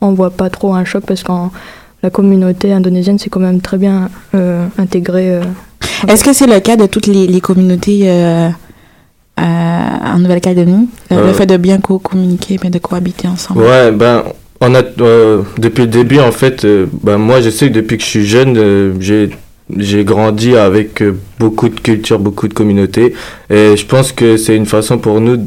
on 0.00 0.12
voit 0.14 0.30
pas 0.30 0.48
trop 0.48 0.72
un 0.72 0.86
choc 0.86 1.04
parce 1.06 1.22
que 1.22 1.32
la 2.02 2.08
communauté 2.08 2.72
indonésienne 2.72 3.18
s'est 3.18 3.28
quand 3.28 3.40
même 3.40 3.60
très 3.60 3.76
bien 3.76 4.08
euh, 4.34 4.64
intégrée. 4.78 5.30
euh. 5.34 5.42
Est-ce 6.08 6.24
que 6.24 6.32
c'est 6.32 6.46
le 6.46 6.60
cas 6.60 6.76
de 6.76 6.86
toutes 6.86 7.06
les, 7.06 7.26
les 7.26 7.40
communautés 7.42 8.04
en 9.42 10.18
Nouvelle-Calédonie 10.18 10.88
le, 11.10 11.16
le 11.16 11.22
Euh. 11.22 11.32
fait 11.32 11.46
de 11.46 11.56
bien 11.56 11.78
co- 11.78 11.98
communiquer, 11.98 12.58
mais 12.62 12.70
de 12.70 12.78
cohabiter 12.78 13.28
ensemble 13.28 13.62
Ouais, 13.62 13.90
ben, 13.92 14.22
on 14.60 14.74
a, 14.74 14.82
euh, 15.00 15.42
depuis 15.58 15.82
le 15.82 15.88
début, 15.88 16.20
en 16.20 16.30
fait, 16.32 16.64
euh, 16.64 16.86
ben, 17.02 17.18
moi, 17.18 17.40
je 17.40 17.50
sais 17.50 17.68
que 17.68 17.74
depuis 17.74 17.96
que 17.98 18.04
je 18.04 18.08
suis 18.08 18.26
jeune, 18.26 18.56
euh, 18.56 18.92
j'ai, 19.00 19.30
j'ai 19.76 20.04
grandi 20.04 20.56
avec 20.56 21.02
euh, 21.02 21.16
beaucoup 21.38 21.68
de 21.68 21.78
cultures, 21.80 22.18
beaucoup 22.18 22.48
de 22.48 22.54
communautés. 22.54 23.14
Et 23.50 23.76
je 23.76 23.84
pense 23.86 24.12
que 24.12 24.36
c'est 24.36 24.56
une 24.56 24.66
façon 24.66 24.98
pour 24.98 25.20
nous 25.20 25.46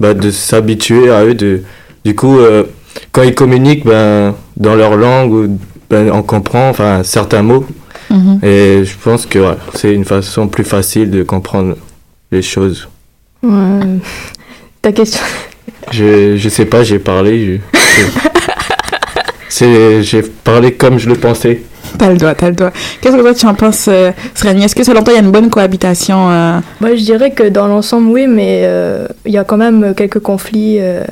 ben, 0.00 0.14
de 0.14 0.30
s'habituer 0.30 1.10
à 1.10 1.24
eux. 1.24 1.34
De, 1.34 1.62
du 2.04 2.14
coup, 2.14 2.38
euh, 2.38 2.64
quand 3.12 3.22
ils 3.22 3.34
communiquent 3.34 3.84
ben, 3.84 4.34
dans 4.56 4.74
leur 4.74 4.96
langue, 4.96 5.32
ou, 5.32 5.58
ben, 5.90 6.10
on 6.12 6.22
comprend 6.22 6.70
enfin, 6.70 7.02
certains 7.04 7.42
mots. 7.42 7.64
Mhm. 8.08 8.40
Et 8.42 8.82
je 8.84 8.94
pense 9.04 9.26
que 9.26 9.38
ouais, 9.38 9.56
c'est 9.74 9.92
une 9.94 10.04
façon 10.06 10.48
plus 10.48 10.64
facile 10.64 11.10
de 11.10 11.22
comprendre 11.22 11.76
les 12.32 12.42
choses. 12.42 12.88
Ouais. 13.42 13.98
Ta 14.82 14.92
question 14.92 15.22
Je, 15.90 16.36
je 16.36 16.48
sais 16.48 16.64
pas, 16.66 16.82
j'ai 16.82 16.98
parlé. 16.98 17.60
je- 19.50 20.00
j'ai 20.02 20.22
parlé 20.22 20.72
comme 20.72 20.98
je 20.98 21.08
le 21.08 21.14
pensais. 21.16 21.62
T'as 21.98 22.10
le 22.10 22.16
droit, 22.18 22.34
t'as 22.34 22.48
le 22.48 22.54
droit. 22.54 22.70
Qu'est-ce 23.00 23.16
que 23.16 23.20
toi 23.20 23.34
tu 23.34 23.46
en 23.46 23.54
penses, 23.54 23.88
euh, 23.88 24.12
Est-ce 24.44 24.74
que 24.74 24.84
selon 24.84 25.02
toi 25.02 25.12
il 25.12 25.16
y 25.16 25.18
a 25.18 25.22
une 25.22 25.32
bonne 25.32 25.50
cohabitation 25.50 26.30
euh, 26.30 26.58
Moi, 26.80 26.94
je 26.94 27.02
dirais 27.02 27.32
que 27.32 27.48
dans 27.48 27.66
l'ensemble, 27.66 28.10
oui, 28.10 28.26
mais 28.28 28.60
euh, 28.64 29.06
il 29.26 29.32
y 29.32 29.38
a 29.38 29.44
quand 29.44 29.56
même 29.56 29.94
quelques 29.96 30.20
conflits, 30.20 30.76
euh, 30.78 31.02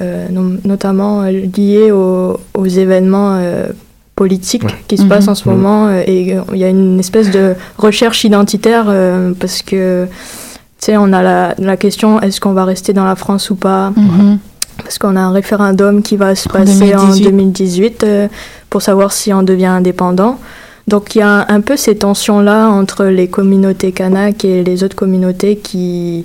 euh, 0.00 0.26
notamment 0.64 1.22
euh, 1.22 1.30
liés 1.56 1.90
aux, 1.90 2.38
aux 2.54 2.66
événements 2.66 3.36
euh, 3.40 3.66
politiques 4.14 4.64
Ouais. 4.64 4.70
qui 4.86 4.96
se 4.96 5.04
passent 5.04 5.28
en 5.28 5.34
ce 5.34 5.48
Mhm. 5.48 5.54
moment. 5.56 5.90
Et 6.06 6.34
euh, 6.36 6.42
il 6.52 6.58
y 6.60 6.64
a 6.64 6.68
une 6.68 7.00
espèce 7.00 7.30
de 7.30 7.54
recherche 7.78 8.24
identitaire 8.24 8.84
euh, 8.88 9.32
parce 9.38 9.62
que, 9.62 10.06
sais, 10.86 10.96
on 10.96 11.12
a 11.12 11.22
la, 11.22 11.54
la 11.58 11.76
question 11.76 12.20
est-ce 12.20 12.40
qu'on 12.40 12.52
va 12.52 12.64
rester 12.64 12.92
dans 12.92 13.04
la 13.04 13.16
France 13.16 13.50
ou 13.50 13.56
pas 13.56 13.90
mhm. 13.90 14.38
Parce 14.78 14.98
qu'on 14.98 15.16
a 15.16 15.20
un 15.20 15.32
référendum 15.32 16.02
qui 16.02 16.16
va 16.16 16.34
se 16.34 16.48
passer 16.48 16.94
en 16.94 17.14
2018. 17.14 17.24
2018 17.24 18.04
euh, 18.04 18.28
pour 18.70 18.82
savoir 18.82 19.12
si 19.12 19.32
on 19.32 19.42
devient 19.42 19.66
indépendant. 19.66 20.38
Donc 20.88 21.14
il 21.14 21.18
y 21.18 21.22
a 21.22 21.46
un 21.48 21.60
peu 21.60 21.76
ces 21.76 21.96
tensions-là 21.96 22.68
entre 22.68 23.04
les 23.04 23.28
communautés 23.28 23.92
kanak 23.92 24.44
et 24.44 24.64
les 24.64 24.82
autres 24.82 24.96
communautés 24.96 25.56
qui, 25.56 26.24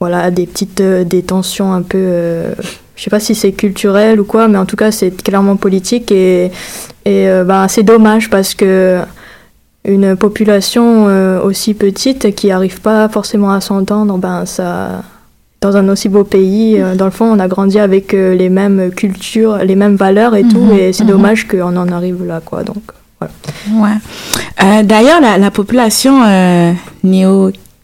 voilà, 0.00 0.30
des 0.30 0.46
petites 0.46 0.80
euh, 0.80 1.04
des 1.04 1.22
tensions 1.22 1.72
un 1.72 1.82
peu, 1.82 1.98
euh, 1.98 2.54
je 2.96 3.02
sais 3.02 3.10
pas 3.10 3.20
si 3.20 3.34
c'est 3.34 3.52
culturel 3.52 4.20
ou 4.20 4.24
quoi, 4.24 4.48
mais 4.48 4.58
en 4.58 4.66
tout 4.66 4.76
cas 4.76 4.90
c'est 4.90 5.22
clairement 5.22 5.56
politique 5.56 6.12
et, 6.12 6.46
et 7.04 7.28
euh, 7.28 7.44
ben, 7.44 7.66
c'est 7.68 7.82
dommage 7.82 8.28
parce 8.28 8.54
que 8.54 9.00
une 9.88 10.16
population 10.16 11.08
euh, 11.08 11.40
aussi 11.42 11.74
petite 11.74 12.34
qui 12.34 12.50
arrive 12.50 12.80
pas 12.80 13.08
forcément 13.08 13.50
à 13.50 13.60
s'entendre, 13.60 14.16
ben 14.18 14.44
ça, 14.46 15.02
dans 15.60 15.76
un 15.76 15.88
aussi 15.88 16.08
beau 16.08 16.24
pays, 16.24 16.80
euh, 16.80 16.94
dans 16.94 17.06
le 17.06 17.10
fond, 17.10 17.24
on 17.24 17.38
a 17.40 17.48
grandi 17.48 17.78
avec 17.78 18.14
euh, 18.14 18.34
les 18.34 18.48
mêmes 18.48 18.90
cultures, 18.90 19.56
les 19.58 19.74
mêmes 19.74 19.96
valeurs 19.96 20.36
et 20.36 20.42
tout, 20.44 20.58
Mhm, 20.60 20.78
et 20.78 20.92
c'est 20.92 21.04
mhm. 21.04 21.10
dommage 21.10 21.48
qu'on 21.48 21.76
en 21.76 21.88
arrive 21.88 22.24
là, 22.24 22.40
quoi. 22.44 22.62
Donc, 22.62 22.82
Ouais. 23.20 24.82
D'ailleurs, 24.84 25.20
la, 25.20 25.38
la 25.38 25.50
population 25.50 26.22
euh, 26.24 26.72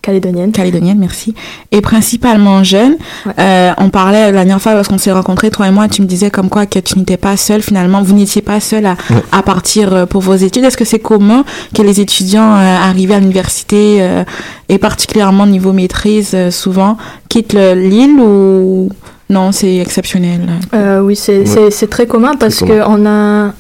calédonienne. 0.05 0.53
Calédonienne, 0.53 0.99
merci. 0.99 1.35
Et 1.73 1.81
principalement 1.81 2.63
jeune. 2.63 2.97
Ouais. 3.27 3.33
Euh, 3.39 3.73
on 3.79 3.89
parlait 3.91 4.27
la 4.27 4.33
dernière 4.33 4.61
fois 4.61 4.75
lorsqu'on 4.75 4.99
s'est 4.99 5.13
rencontrés, 5.13 5.51
toi 5.51 5.67
et 5.67 5.71
moi, 5.71 5.89
tu 5.89 6.03
me 6.03 6.07
disais 6.07 6.31
comme 6.31 6.49
quoi 6.49 6.67
que 6.67 6.79
tu 6.79 6.99
n'étais 6.99 7.17
pas 7.17 7.37
seule 7.37 7.63
finalement, 7.63 8.03
vous 8.03 8.15
n'étiez 8.15 8.43
pas 8.43 8.61
seule 8.61 8.87
à, 8.87 8.97
Ouais. 9.11 9.23
à 9.33 9.43
partir 9.43 9.93
euh, 9.95 10.07
pour 10.07 10.21
vos 10.21 10.35
études. 10.35 10.65
Est-ce 10.65 10.77
que 10.77 10.85
c'est 10.85 10.99
commun 10.99 11.45
que 11.75 11.83
les 11.83 12.01
étudiants 12.01 12.55
euh, 12.55 12.77
arrivés 12.91 13.15
à 13.15 13.21
l'université 13.21 13.99
euh, 14.01 14.25
et 14.69 14.79
particulièrement 14.79 15.47
niveau 15.47 15.73
maîtrise 15.73 16.33
euh, 16.35 16.51
souvent 16.51 16.97
quittent 17.29 17.55
le- 17.55 17.75
l'île 17.75 18.21
ou 18.21 18.89
non, 19.31 19.53
c'est 19.53 19.77
exceptionnel? 19.79 20.41
Euh, 20.75 21.01
oui, 21.01 21.17
c'est 21.17 21.45
Ouais. 21.57 21.87
très 21.89 22.07
commun 22.07 22.35
parce 22.39 22.59
commun. 22.61 22.75
que 22.75 22.81
on 22.87 23.07
a 23.07 23.53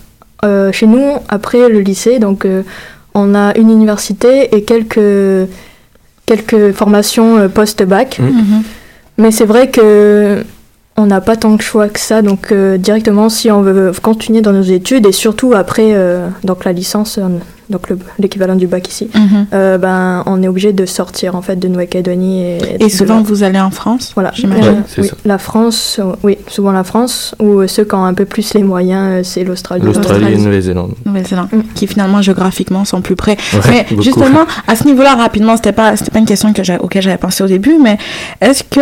euh, 0.44 0.72
chez 0.72 0.86
nous 0.86 1.06
après 1.28 1.68
le 1.68 1.80
lycée, 1.80 2.18
donc 2.18 2.44
euh, 2.44 2.62
on 3.14 3.34
a 3.34 3.56
une 3.56 3.70
université 3.70 4.54
et 4.54 4.62
quelques 4.64 5.48
quelques 6.26 6.72
formations 6.72 7.38
euh, 7.38 7.48
post-bac. 7.48 8.18
Mm. 8.18 8.24
Mhm. 8.24 8.62
Mais 9.18 9.30
c'est 9.30 9.44
vrai 9.44 9.70
que 9.70 10.44
on 10.96 11.06
n'a 11.06 11.20
pas 11.20 11.36
tant 11.36 11.54
de 11.54 11.60
choix 11.60 11.88
que 11.88 11.98
ça, 11.98 12.22
donc 12.22 12.52
euh, 12.52 12.76
directement 12.78 13.28
si 13.28 13.50
on 13.50 13.62
veut 13.62 13.92
continuer 14.00 14.42
dans 14.42 14.52
nos 14.52 14.62
études 14.62 15.06
et 15.06 15.12
surtout 15.12 15.52
après 15.54 15.92
euh, 15.94 16.28
donc 16.44 16.64
la 16.64 16.72
licence, 16.72 17.18
euh, 17.18 17.28
donc 17.70 17.88
le- 17.88 17.98
l'équivalent 18.18 18.54
du 18.56 18.66
bac 18.66 18.88
ici, 18.88 19.08
Mhm. 19.14 19.46
euh, 19.54 19.78
ben 19.78 20.22
on 20.26 20.42
est 20.42 20.48
obligé 20.48 20.72
de 20.72 20.84
sortir 20.86 21.34
en 21.36 21.42
fait 21.42 21.56
de 21.56 21.68
Nouvelle-Calédonie 21.68 22.58
et, 22.80 22.88
souvent 22.88 23.22
vous 23.22 23.42
allez 23.42 23.60
en 23.60 23.70
France? 23.70 24.12
voilà, 24.14 24.30
j'imagine. 24.34 24.82
Euh, 24.98 25.02
oui, 25.02 25.10
la 25.24 25.38
France, 25.38 26.00
oui, 26.22 26.38
souvent 26.48 26.72
la 26.72 26.84
France, 26.84 27.34
ou 27.40 27.60
euh, 27.60 27.66
ceux 27.66 27.84
qui 27.84 27.94
ont 27.94 28.04
un 28.04 28.14
peu 28.14 28.24
plus 28.24 28.54
les 28.54 28.62
moyens, 28.62 29.08
euh, 29.12 29.20
c'est 29.24 29.44
l'Australie. 29.44 29.84
L'Australie 29.84 30.32
et. 30.34 30.36
Nouvelle-Zélande. 30.36 30.92
Nouvelle-Zélande, 31.06 31.48
Mm. 31.52 31.60
qui 31.74 31.86
finalement 31.86 32.20
géographiquement 32.22 32.84
sont 32.84 33.00
plus 33.00 33.16
près. 33.16 33.36
Ouais, 33.54 33.60
mais 33.70 33.86
beaucoup. 33.90 34.02
justement, 34.02 34.44
à 34.66 34.76
ce 34.76 34.84
niveau-là, 34.84 35.14
rapidement, 35.14 35.56
c'était 35.56 35.72
pas, 35.72 35.96
c'était 35.96 36.10
pas 36.10 36.18
une 36.18 36.26
question 36.26 36.52
que 36.52 36.62
auquel 36.80 37.02
j'avais 37.02 37.16
pensé 37.18 37.42
au 37.42 37.46
début, 37.46 37.76
mais 37.82 37.98
est-ce 38.40 38.64
que 38.64 38.80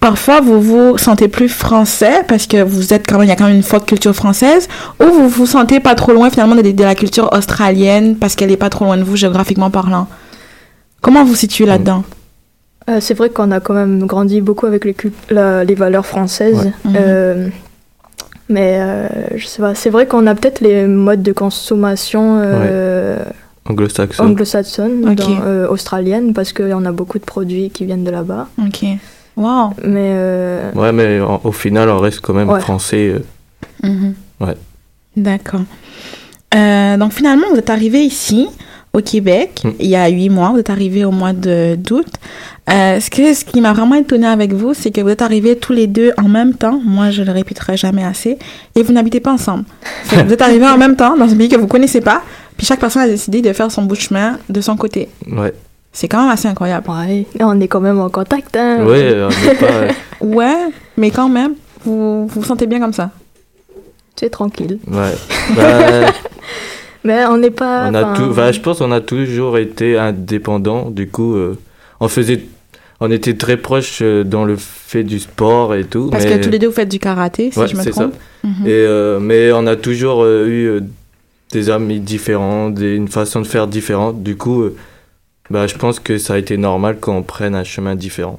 parfois 0.00 0.40
vous 0.40 0.60
vous 0.60 0.98
sentez 0.98 1.28
plus 1.28 1.48
français 1.48 2.24
parce 2.26 2.46
que 2.46 2.62
vous 2.62 2.92
êtes 2.94 3.06
quand 3.06 3.18
même, 3.18 3.26
il 3.26 3.28
y 3.28 3.32
a 3.32 3.36
quand 3.36 3.46
même 3.46 3.56
une 3.56 3.62
forte 3.62 3.86
culture 3.86 4.14
française, 4.14 4.66
ou 5.00 5.04
vous 5.04 5.28
vous 5.28 5.46
sentez 5.46 5.78
pas 5.80 5.94
trop 5.94 6.12
loin 6.12 6.30
finalement 6.30 6.56
de, 6.56 6.62
de 6.62 6.84
la 6.84 6.94
culture 6.94 7.30
australienne 7.32 8.16
parce 8.16 8.34
qu'elle 8.34 8.50
est 8.50 8.56
pas 8.56 8.70
trop 8.70 8.86
loin 8.86 8.96
de 8.96 9.02
vous 9.04 9.16
géographiquement 9.16 9.70
parlant? 9.70 10.08
Comment 11.02 11.24
vous 11.24 11.34
situez 11.34 11.66
là-dedans? 11.66 12.04
Euh, 12.88 12.98
c'est 13.00 13.14
vrai 13.14 13.28
qu'on 13.30 13.50
a 13.52 13.60
quand 13.60 13.74
même 13.74 14.06
grandi 14.06 14.40
beaucoup 14.40 14.66
avec 14.66 14.84
les, 14.84 14.94
cul- 14.94 15.12
la- 15.30 15.64
les 15.64 15.74
valeurs 15.74 16.06
françaises. 16.06 16.72
Ouais. 16.84 16.90
Mhm. 16.90 16.96
Euh, 16.98 17.48
mais 18.48 18.78
euh, 18.80 19.08
je 19.36 19.46
sais 19.46 19.62
pas, 19.62 19.74
c'est 19.74 19.90
vrai 19.90 20.06
qu'on 20.06 20.26
a 20.26 20.34
peut-être 20.34 20.60
les 20.60 20.86
modes 20.86 21.22
de 21.22 21.32
consommation 21.32 22.40
euh, 22.42 23.22
Anglo-saxon. 23.68 24.24
anglo-saxonnes, 24.24 25.08
Ok. 25.08 25.14
dans- 25.16 25.42
euh, 25.44 25.68
australiennes, 25.68 26.32
parce 26.32 26.52
qu'on 26.52 26.84
a 26.84 26.90
beaucoup 26.92 27.18
de 27.18 27.24
produits 27.24 27.70
qui 27.70 27.84
viennent 27.84 28.02
de 28.04 28.10
là-bas. 28.10 28.48
Ok. 28.58 28.84
Wow. 29.40 29.70
Mais 29.84 30.10
euh, 30.14 30.70
Ouais, 30.74 30.92
mais 30.92 31.20
en- 31.20 31.40
au 31.42 31.52
final, 31.52 31.88
on 31.88 31.98
reste 31.98 32.20
quand 32.20 32.34
même 32.34 32.50
Ouais. 32.50 32.60
français. 32.60 33.14
euh. 33.14 33.88
Mhm. 33.88 34.14
Ouais. 34.40 34.54
D'accord. 35.16 35.62
Euh, 36.54 36.96
donc 36.96 37.12
finalement, 37.12 37.46
vous 37.50 37.56
êtes 37.58 37.70
arrivé 37.70 38.00
ici, 38.04 38.48
au 38.92 39.00
Québec, 39.00 39.62
Mm. 39.64 39.70
il 39.78 39.86
y 39.88 39.96
a 39.96 40.08
huit 40.08 40.28
mois. 40.28 40.50
Vous 40.50 40.58
êtes 40.58 40.70
arrivé 40.70 41.04
au 41.04 41.10
mois 41.10 41.32
de 41.32 41.76
d'août. 41.76 42.06
Euh, 42.68 43.00
ce, 43.00 43.08
que, 43.10 43.32
ce 43.34 43.44
qui 43.44 43.60
m'a 43.60 43.72
vraiment 43.72 43.94
étonné 43.94 44.26
avec 44.26 44.52
vous, 44.52 44.74
c'est 44.74 44.90
que 44.90 45.00
vous 45.00 45.08
êtes 45.08 45.22
arrivés 45.22 45.56
tous 45.56 45.72
les 45.72 45.86
deux 45.86 46.12
en 46.18 46.28
même 46.28 46.54
temps. 46.54 46.80
Moi, 46.84 47.10
je 47.10 47.22
le 47.22 47.32
répéterai 47.32 47.76
jamais 47.76 48.04
assez. 48.04 48.38
Et 48.76 48.82
vous 48.82 48.92
n'habitez 48.92 49.20
pas 49.20 49.32
ensemble. 49.32 49.64
Vous 50.12 50.32
êtes 50.32 50.42
arrivés 50.42 50.66
en 50.68 50.76
même 50.84 50.96
temps 50.96 51.16
dans 51.16 51.32
un 51.32 51.36
pays 51.36 51.48
que 51.48 51.56
vous 51.56 51.66
connaissez 51.66 52.00
pas. 52.00 52.22
Puis 52.56 52.66
chaque 52.66 52.80
personne 52.80 53.02
a 53.02 53.08
décidé 53.08 53.40
de 53.42 53.52
faire 53.52 53.70
son 53.70 53.82
bout 53.84 53.94
de 53.96 54.00
chemin 54.00 54.38
de 54.48 54.60
son 54.60 54.76
côté. 54.76 55.08
Ouais. 55.32 55.54
C'est 55.92 56.06
quand 56.08 56.20
même 56.22 56.30
assez 56.30 56.46
incroyable. 56.48 56.88
ouais, 56.88 57.26
on 57.40 57.60
est 57.60 57.68
quand 57.68 57.80
même 57.80 57.98
en 58.00 58.08
contact. 58.08 58.56
Hein. 58.56 58.84
Ouais, 58.86 59.16
on 59.22 59.28
n'est 59.28 59.54
pas. 59.56 59.66
euh, 59.66 59.88
Ouais, 60.20 60.68
mais 60.96 61.10
quand 61.10 61.28
même, 61.28 61.54
vous 61.84 62.26
vous, 62.28 62.40
vous 62.40 62.44
sentez 62.44 62.66
bien 62.66 62.78
comme 62.80 62.92
ça. 62.92 63.10
C'est 64.16 64.30
tranquille. 64.30 64.78
ouais. 64.86 65.14
Bah, 65.56 66.12
Mais 67.02 67.24
on 67.26 67.38
n'est 67.38 67.50
pas. 67.50 67.88
on 67.90 67.94
a 67.94 68.02
enfin, 68.12 68.14
tout, 68.14 68.34
bah, 68.34 68.52
je 68.52 68.60
pense 68.60 68.78
qu'on 68.78 68.92
a 68.92 69.00
toujours 69.00 69.56
été 69.56 69.96
indépendants. 69.98 70.90
Du 70.90 71.08
coup, 71.08 71.34
euh, 71.34 71.58
on 71.98 72.08
faisait, 72.08 72.44
on 73.00 73.10
était 73.10 73.34
très 73.34 73.56
proches 73.56 74.00
euh, 74.02 74.22
dans 74.22 74.44
le 74.44 74.56
fait 74.56 75.02
du 75.02 75.18
sport 75.18 75.74
et 75.74 75.84
tout. 75.84 76.10
Parce 76.10 76.24
mais, 76.24 76.38
que 76.38 76.44
tous 76.44 76.50
les 76.50 76.58
deux, 76.58 76.66
vous 76.66 76.74
faites 76.74 76.90
du 76.90 76.98
karaté, 76.98 77.50
si 77.50 77.58
Ouais, 77.58 77.66
je 77.68 77.74
me 77.76 77.82
c'est 77.82 77.90
trompe. 77.90 78.14
Mhm. 78.44 78.66
Et, 78.66 78.70
euh, 78.70 79.18
mais 79.18 79.50
on 79.52 79.66
a 79.66 79.76
toujours 79.76 80.22
euh, 80.22 80.46
eu 80.46 80.80
des 81.52 81.70
amis 81.70 82.00
différents, 82.00 82.68
des, 82.68 82.94
une 82.94 83.08
façon 83.08 83.40
de 83.40 83.46
faire 83.46 83.66
différente. 83.66 84.22
Du 84.22 84.36
coup, 84.36 84.60
euh, 84.62 84.76
bah, 85.50 85.66
je 85.66 85.74
pense 85.74 85.98
que 86.00 86.18
ça 86.18 86.34
a 86.34 86.38
été 86.38 86.56
normal 86.56 86.98
qu'on 87.00 87.22
prenne 87.22 87.54
un 87.54 87.64
chemin 87.64 87.96
différent. 87.96 88.38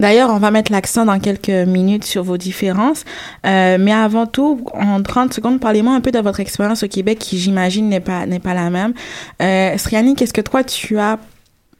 D'ailleurs, 0.00 0.30
on 0.30 0.38
va 0.38 0.50
mettre 0.50 0.72
l'accent 0.72 1.04
dans 1.04 1.18
quelques 1.20 1.48
minutes 1.48 2.04
sur 2.04 2.22
vos 2.24 2.36
différences. 2.36 3.04
Euh, 3.46 3.78
mais 3.78 3.92
avant 3.92 4.26
tout, 4.26 4.66
en 4.74 5.02
30 5.02 5.32
secondes, 5.32 5.60
parlez-moi 5.60 5.94
un 5.94 6.00
peu 6.00 6.10
de 6.10 6.18
votre 6.18 6.40
expérience 6.40 6.82
au 6.82 6.88
Québec 6.88 7.18
qui, 7.18 7.38
j'imagine, 7.38 7.88
n'est 7.88 8.00
pas, 8.00 8.26
n'est 8.26 8.40
pas 8.40 8.54
la 8.54 8.70
même. 8.70 8.94
Euh, 9.40 9.76
Sriani, 9.76 10.14
qu'est-ce 10.14 10.32
que 10.32 10.40
toi, 10.40 10.64
tu 10.64 10.98
as 10.98 11.18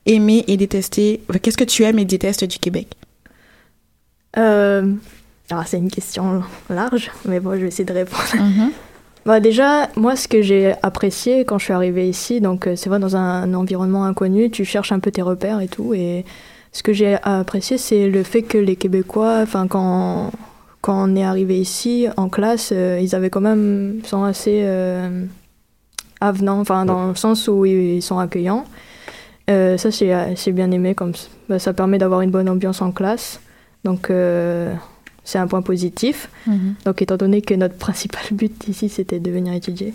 aimé 0.06 0.44
et 0.46 0.56
détesté? 0.56 1.20
Qu'est-ce 1.42 1.56
que 1.56 1.64
tu 1.64 1.82
aimes 1.84 1.98
et 1.98 2.04
détestes 2.04 2.44
du 2.44 2.58
Québec? 2.58 2.88
Euh, 4.36 4.92
alors, 5.50 5.66
c'est 5.66 5.78
une 5.78 5.90
question 5.90 6.42
large, 6.70 7.10
mais 7.24 7.40
bon, 7.40 7.54
je 7.54 7.62
vais 7.62 7.68
essayer 7.68 7.84
de 7.84 7.92
répondre. 7.92 8.22
Mhm. 8.34 8.70
Bah, 9.24 9.38
déjà, 9.40 9.88
moi, 9.96 10.16
ce 10.16 10.26
que 10.26 10.42
j'ai 10.42 10.74
apprécié 10.82 11.44
quand 11.44 11.58
je 11.58 11.64
suis 11.64 11.72
arrivée 11.72 12.08
ici, 12.08 12.40
donc 12.40 12.66
euh, 12.66 12.74
c'est 12.76 12.88
vrai, 12.88 12.98
dans 12.98 13.16
un, 13.16 13.54
environnement 13.54 14.04
inconnu, 14.04 14.50
tu 14.50 14.64
cherches 14.64 14.92
un 14.92 14.98
peu 14.98 15.10
tes 15.10 15.22
repères 15.22 15.60
et 15.60 15.68
tout. 15.68 15.94
Et 15.94 16.24
ce 16.72 16.82
que 16.82 16.92
j'ai 16.92 17.16
apprécié, 17.22 17.78
c'est 17.78 18.08
le 18.08 18.22
fait 18.24 18.42
que 18.42 18.58
les 18.58 18.76
Québécois, 18.76 19.38
enfin, 19.42 19.68
quand, 19.68 20.32
quand 20.80 21.08
on 21.08 21.14
est 21.14 21.24
arrivé 21.24 21.60
ici 21.60 22.08
en 22.16 22.28
classe, 22.28 22.70
euh, 22.72 22.98
ils 23.00 23.14
avaient 23.14 23.30
quand 23.30 23.40
même, 23.40 24.00
sont 24.04 24.24
assez 24.24 24.62
euh, 24.64 25.24
avenants, 26.20 26.60
enfin, 26.60 26.84
dans 26.84 27.08
le 27.08 27.14
sens 27.14 27.46
où 27.46 27.64
ils 27.64 28.02
sont 28.02 28.18
accueillants. 28.18 28.64
Euh, 29.50 29.76
ça, 29.76 29.90
j'ai 29.90 30.52
bien 30.52 30.70
aimé, 30.70 30.94
comme 30.94 31.12
bah, 31.48 31.58
ça 31.58 31.72
permet 31.72 31.98
d'avoir 31.98 32.22
une 32.22 32.30
bonne 32.30 32.48
ambiance 32.48 32.82
en 32.82 32.92
classe. 32.92 33.40
Donc, 33.84 34.10
euh, 34.10 34.72
c'est 35.24 35.38
un 35.38 35.46
point 35.46 35.62
positif. 35.62 36.28
Mhm. 36.46 36.74
Donc, 36.84 37.02
étant 37.02 37.16
donné 37.16 37.42
que 37.42 37.54
notre 37.54 37.76
principal 37.76 38.22
but 38.32 38.68
ici, 38.68 38.88
c'était 38.88 39.20
de 39.20 39.30
venir 39.30 39.52
étudier. 39.52 39.94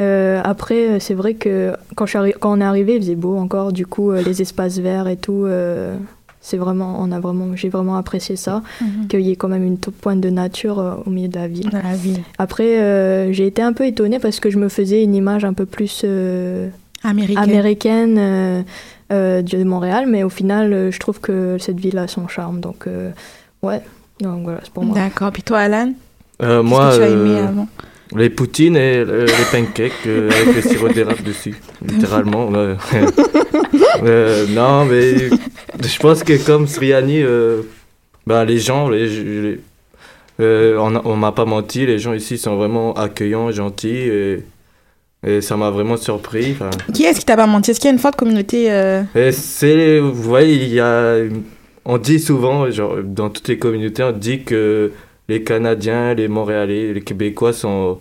Euh, 0.00 0.40
après, 0.44 0.88
euh, 0.88 0.98
c'est 1.00 1.14
vrai 1.14 1.34
que 1.34 1.72
quand, 1.94 2.06
je 2.06 2.32
quand 2.38 2.52
on 2.52 2.60
est 2.60 2.64
arrivé, 2.64 2.96
il 2.96 3.00
faisait 3.00 3.14
beau 3.14 3.36
encore. 3.36 3.72
Du 3.72 3.86
coup, 3.86 4.10
euh, 4.10 4.22
les 4.22 4.42
espaces 4.42 4.78
verts 4.78 5.08
et 5.08 5.16
tout, 5.16 5.44
euh, 5.46 5.96
c'est 6.42 6.58
vraiment, 6.58 6.96
on 7.00 7.10
a 7.12 7.18
vraiment, 7.18 7.56
j'ai 7.56 7.70
vraiment 7.70 7.96
apprécié 7.96 8.36
ça. 8.36 8.62
Mhm. 8.82 9.08
Qu'il 9.08 9.20
y 9.22 9.30
ait 9.30 9.36
quand 9.36 9.48
même 9.48 9.64
une 9.64 9.78
toute 9.78 9.94
pointe 9.94 10.20
de 10.20 10.28
nature 10.28 11.02
au 11.06 11.10
milieu 11.10 11.28
de 11.28 11.38
la 11.38 11.48
ville. 11.48 11.70
Dans 11.70 11.82
la 11.82 11.94
ville 11.94 12.20
Après, 12.38 13.32
j'ai 13.32 13.46
été 13.46 13.62
un 13.62 13.72
peu 13.72 13.86
étonnée 13.86 14.18
parce 14.18 14.38
que 14.40 14.50
je 14.50 14.58
me 14.58 14.68
faisais 14.68 15.02
une 15.02 15.14
image 15.14 15.44
un 15.44 15.54
peu 15.54 15.64
plus 15.64 16.04
américaine. 17.02 17.38
américaine 17.42 18.64
de 19.10 19.64
Montréal, 19.64 20.06
mais 20.06 20.24
au 20.24 20.28
final, 20.28 20.90
je 20.90 20.98
trouve 20.98 21.20
que 21.20 21.56
cette 21.58 21.80
ville 21.80 21.96
a 21.96 22.06
son 22.06 22.28
charme. 22.28 22.60
Donc, 22.60 22.86
ouais. 23.62 23.80
Donc 24.20 24.44
voilà, 24.44 24.60
c'est 24.62 24.72
pour 24.72 24.84
moi. 24.84 24.94
D'accord. 24.94 25.30
Puis 25.32 25.42
toi, 25.42 25.58
Alan 25.58 25.92
Euh, 26.42 26.62
moi, 26.62 26.90
que 26.90 26.96
tu 26.96 27.02
as 27.02 27.08
aimé 27.08 27.30
euh, 27.38 27.48
avant 27.48 27.68
les 28.14 28.30
poutines 28.30 28.76
et 28.76 28.98
euh, 28.98 29.26
les 29.26 29.44
pancakes 29.50 29.92
euh, 30.06 30.30
avec 30.30 30.54
le 30.54 30.62
sirop 30.70 30.88
d'érable 30.88 31.22
dessus, 31.24 31.54
littéralement. 31.86 32.50
Euh, 34.02 34.46
non, 34.50 34.84
mais 34.84 35.16
je 35.28 35.98
pense 35.98 36.22
que 36.22 36.36
comme 36.44 36.66
Sriani, 36.66 37.22
euh, 37.22 37.62
bah, 38.26 38.44
les 38.44 38.58
gens, 38.58 38.88
les, 38.90 39.08
les- 39.08 39.60
euh, 40.40 40.76
on, 40.78 40.94
on 41.04 41.16
m'a 41.16 41.32
pas 41.32 41.46
menti, 41.46 41.86
les 41.86 41.98
gens 41.98 42.12
ici 42.12 42.36
sont 42.36 42.56
vraiment 42.56 42.92
accueillants, 42.94 43.50
gentils 43.52 43.88
et, 43.88 44.44
et 45.26 45.40
ça 45.40 45.56
m'a 45.56 45.70
vraiment 45.70 45.96
surpris. 45.96 46.56
Qui 46.92 47.04
est-ce 47.04 47.20
qui 47.20 47.24
t'a 47.24 47.36
pas 47.36 47.46
menti? 47.46 47.70
Est-ce 47.70 47.80
qu'il 47.80 47.88
y 47.88 47.90
a 47.90 47.94
une 47.94 47.98
forte 47.98 48.16
communauté 48.16 48.70
euh, 48.70 49.02
c'est, 49.32 49.98
vous 49.98 50.12
voyez, 50.12 50.54
il 50.56 50.74
y 50.74 50.80
a, 50.80 51.16
on 51.86 51.98
dit 51.98 52.18
souvent, 52.20 52.70
genre, 52.70 52.96
dans 53.02 53.30
toutes 53.30 53.48
les 53.48 53.58
communautés, 53.58 54.02
on 54.02 54.12
dit 54.12 54.42
que 54.42 54.90
les 55.28 55.42
Canadiens, 55.42 56.14
les 56.14 56.28
Montréalais, 56.28 56.92
les 56.92 57.00
Québécois 57.00 57.52
sont, 57.52 57.98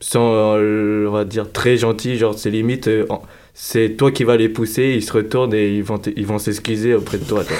sont, 0.00 0.20
on 0.20 1.10
va 1.10 1.24
dire, 1.24 1.50
très 1.52 1.76
gentils. 1.76 2.16
Genre, 2.18 2.36
c'est 2.38 2.50
limite, 2.50 2.88
euh, 2.88 3.06
c'est 3.54 3.96
toi 3.96 4.10
qui 4.12 4.24
vas 4.24 4.36
les 4.36 4.48
pousser, 4.48 4.94
ils 4.96 5.02
se 5.02 5.12
retournent 5.12 5.54
et 5.54 5.68
ils 5.76 5.82
vont, 5.82 5.98
t- 5.98 6.12
ils 6.16 6.26
vont 6.26 6.38
s'excuser 6.38 6.94
auprès 6.94 7.18
de 7.18 7.24
toi. 7.24 7.42
toi. 7.44 7.56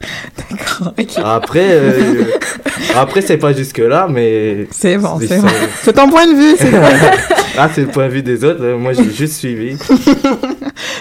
D'accord. 0.96 1.26
Après, 1.26 1.66
euh, 1.72 2.24
après, 2.94 3.20
c'est 3.20 3.36
pas 3.38 3.52
jusque 3.52 3.78
là, 3.78 4.06
mais. 4.08 4.68
C'est 4.70 4.96
bon, 4.96 5.18
c'est 5.20 5.40
bon. 5.40 5.48
C'est 5.82 5.92
ton 5.92 6.08
point 6.08 6.26
de 6.26 6.34
vue. 6.36 6.56
c'est 6.56 6.70
ah, 7.58 7.68
c'est 7.74 7.80
le 7.82 7.88
point 7.88 8.06
de 8.06 8.12
vue 8.12 8.22
des 8.22 8.44
autres. 8.44 8.62
euh, 8.62 8.78
Moi, 8.78 8.92
j'ai 8.92 9.10
juste 9.10 9.34
suivi. 9.34 9.76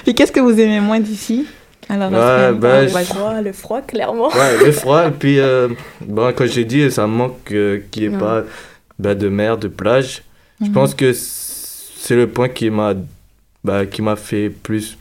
Puis 0.03 0.15
qu'est-ce 0.15 0.31
que 0.31 0.39
vous 0.39 0.59
aimez 0.59 0.79
moins 0.79 0.99
d'ici? 0.99 1.45
Alors, 1.89 2.11
Ouais, 2.11 2.51
va- 2.53 2.81
le 2.83 2.87
froid, 2.89 3.41
le 3.41 3.51
froid, 3.53 3.81
clairement. 3.81 4.27
Ouais, 4.29 4.65
le 4.65 4.71
froid. 4.81 5.07
Et 5.07 5.11
puis, 5.11 5.39
euh, 5.39 5.69
bon, 6.01 6.33
comme 6.33 6.47
j'ai 6.47 6.65
dit, 6.65 6.91
ça 6.91 7.07
me 7.07 7.13
manque 7.13 7.51
euh, 7.51 7.79
qu'il 7.91 8.03
n'y 8.03 8.09
ait 8.09 8.11
Ouais. 8.13 8.19
pas 8.19 8.43
bah, 8.99 9.15
de 9.15 9.29
mer, 9.29 9.57
de 9.57 9.67
plage. 9.67 10.23
Je 10.61 10.65
Mhm. 10.67 10.71
pense 10.73 10.93
que 10.95 11.13
c'est 11.13 12.15
le 12.15 12.27
point 12.27 12.49
qui 12.49 12.69
m'a 12.69 12.93
bah, 13.63 13.85
qui 13.85 14.01
m'a 14.01 14.15
fait 14.15 14.49
plus 14.49 14.97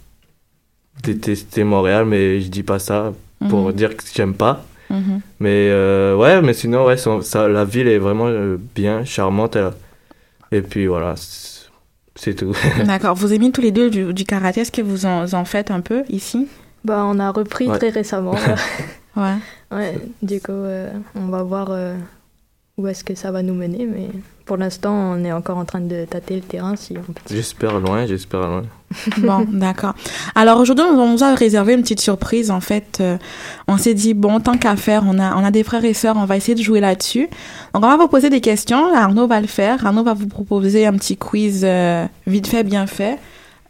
détester 1.02 1.64
Montréal, 1.64 2.04
mais 2.06 2.40
je 2.40 2.48
dis 2.48 2.62
pas 2.62 2.78
ça 2.78 3.12
pour 3.48 3.66
Mhm. 3.68 3.72
dire 3.72 3.96
que 3.96 4.02
j'aime 4.14 4.34
pas. 4.34 4.64
Mhm. 4.90 5.20
Mais 5.40 5.68
euh, 5.70 6.16
ouais, 6.16 6.40
mais 6.42 6.52
sinon, 6.54 6.84
ouais, 6.86 6.96
ça, 6.96 7.18
ça- 7.22 7.48
la 7.48 7.64
ville 7.64 7.88
est 7.88 7.98
vraiment 7.98 8.26
euh, 8.28 8.56
bien, 8.74 9.04
charmante. 9.04 9.56
elle- 9.56 9.72
Et 10.52 10.62
puis 10.62 10.86
voilà, 10.86 11.14
c'est 11.16 11.56
c'est 12.18 12.34
tout. 12.34 12.52
D'accord. 12.86 13.14
Vous 13.14 13.32
aimez 13.34 13.50
tous 13.52 13.60
les 13.60 13.72
deux 13.72 13.90
du, 13.90 14.14
du 14.14 14.24
karaté. 14.24 14.60
Est-ce 14.62 14.72
que 14.72 14.80
vous 14.80 15.04
en, 15.04 15.30
en 15.34 15.44
faites 15.44 15.70
un 15.70 15.80
peu 15.80 16.02
ici? 16.08 16.46
Bah, 16.86 17.02
on 17.06 17.18
a 17.18 17.30
repris 17.30 17.68
Ouais. 17.68 17.78
très 17.78 17.90
récemment. 17.90 18.34
Ouais. 19.16 19.36
ouais, 19.72 19.94
du 20.22 20.40
coup, 20.42 20.52
euh, 20.52 20.90
on 21.14 21.28
va 21.28 21.42
voir 21.42 21.68
euh, 21.70 21.94
où 22.76 22.86
est-ce 22.86 23.02
que 23.02 23.14
ça 23.14 23.30
va 23.30 23.40
nous 23.42 23.54
mener, 23.54 23.86
mais 23.90 24.08
pour 24.44 24.58
l'instant, 24.58 24.92
on 24.92 25.24
est 25.24 25.32
encore 25.32 25.56
en 25.56 25.64
train 25.64 25.80
de 25.80 26.04
tâter 26.04 26.34
le 26.34 26.42
terrain. 26.42 26.76
Si 26.76 26.92
on 26.98 27.00
peut. 27.12 27.22
j'espère 27.30 27.80
loin, 27.80 28.04
j'espère 28.04 28.40
loin. 28.46 28.62
Bon, 29.16 29.46
d'accord. 29.50 29.94
Alors 30.34 30.60
aujourd'hui, 30.60 30.84
on 30.86 31.12
nous 31.14 31.24
a 31.24 31.34
réservé 31.34 31.72
une 31.72 31.80
petite 31.80 32.02
surprise. 32.02 32.50
En 32.50 32.60
fait, 32.60 32.98
Euh, 33.00 33.16
on 33.68 33.78
s'est 33.78 33.94
dit 33.94 34.12
bon, 34.12 34.38
tant 34.38 34.58
qu'à 34.58 34.76
faire, 34.76 35.02
on 35.06 35.18
a 35.18 35.34
on 35.34 35.42
a 35.42 35.50
des 35.50 35.62
frères 35.64 35.84
et 35.86 35.94
sœurs, 35.94 36.16
on 36.18 36.26
va 36.26 36.36
essayer 36.36 36.54
de 36.54 36.62
jouer 36.62 36.80
là-dessus. 36.80 37.26
Donc 37.72 37.84
on 37.86 37.88
va 37.88 37.96
vous 37.96 38.08
poser 38.08 38.28
des 38.28 38.42
questions. 38.42 38.94
Arnaud 38.94 39.26
va 39.26 39.40
le 39.40 39.46
faire. 39.46 39.86
Arnaud 39.86 40.04
va 40.04 40.12
vous 40.12 40.28
proposer 40.28 40.84
un 40.86 40.92
petit 40.92 41.16
quiz 41.16 41.62
euh, 41.64 42.04
vite 42.26 42.48
fait, 42.48 42.64
bien 42.64 42.86
fait. 42.86 43.18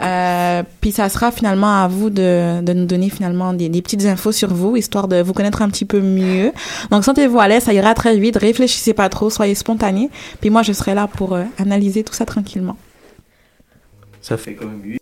Euh, 0.03 0.63
puis 0.81 0.93
ça 0.93 1.09
sera 1.09 1.31
finalement 1.31 1.83
à 1.83 1.89
vous 1.89 2.11
de, 2.11 2.61
de 2.61 2.73
nous 2.73 2.85
donner 2.85 3.09
finalement 3.09 3.53
des, 3.55 3.69
des 3.69 3.83
petites 3.83 4.05
infos 4.05 4.33
sur 4.33 4.53
vous, 4.53 4.77
histoire 4.77 5.09
de 5.09 5.23
vous 5.23 5.33
connaître 5.33 5.63
un 5.63 5.69
petit 5.69 5.85
peu 5.85 6.01
mieux. 6.01 6.53
Donc 6.91 7.05
sentez-vous 7.05 7.41
à 7.41 7.49
l'aise, 7.49 7.65
ça 7.65 7.73
ira 7.73 7.95
très 7.95 8.17
vite. 8.17 8.37
Réfléchissez 8.37 8.95
pas 8.95 9.09
trop, 9.09 9.31
soyez 9.31 9.55
spontané. 9.55 10.11
Puis 10.41 10.51
moi, 10.51 10.63
je 10.63 10.73
serai 10.73 10.95
là 10.95 11.07
pour 11.07 11.35
euh, 11.35 11.45
analyser 11.59 12.05
tout 12.05 12.15
ça 12.15 12.27
tranquillement. 12.27 12.77
Ça 14.21 14.37
fait 14.37 14.55
quand 14.55 14.67
même 14.67 14.83
8. 14.83 15.01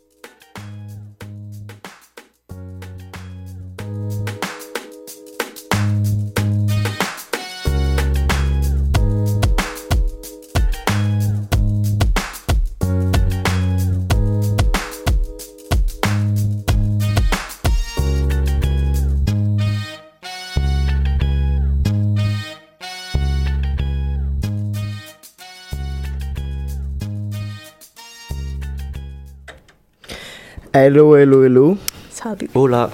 Hello, 30.87 31.17
hello, 31.17 31.43
hello. 31.43 31.79
Salut. 32.11 32.47
Oh 32.55 32.67
là 32.67 32.91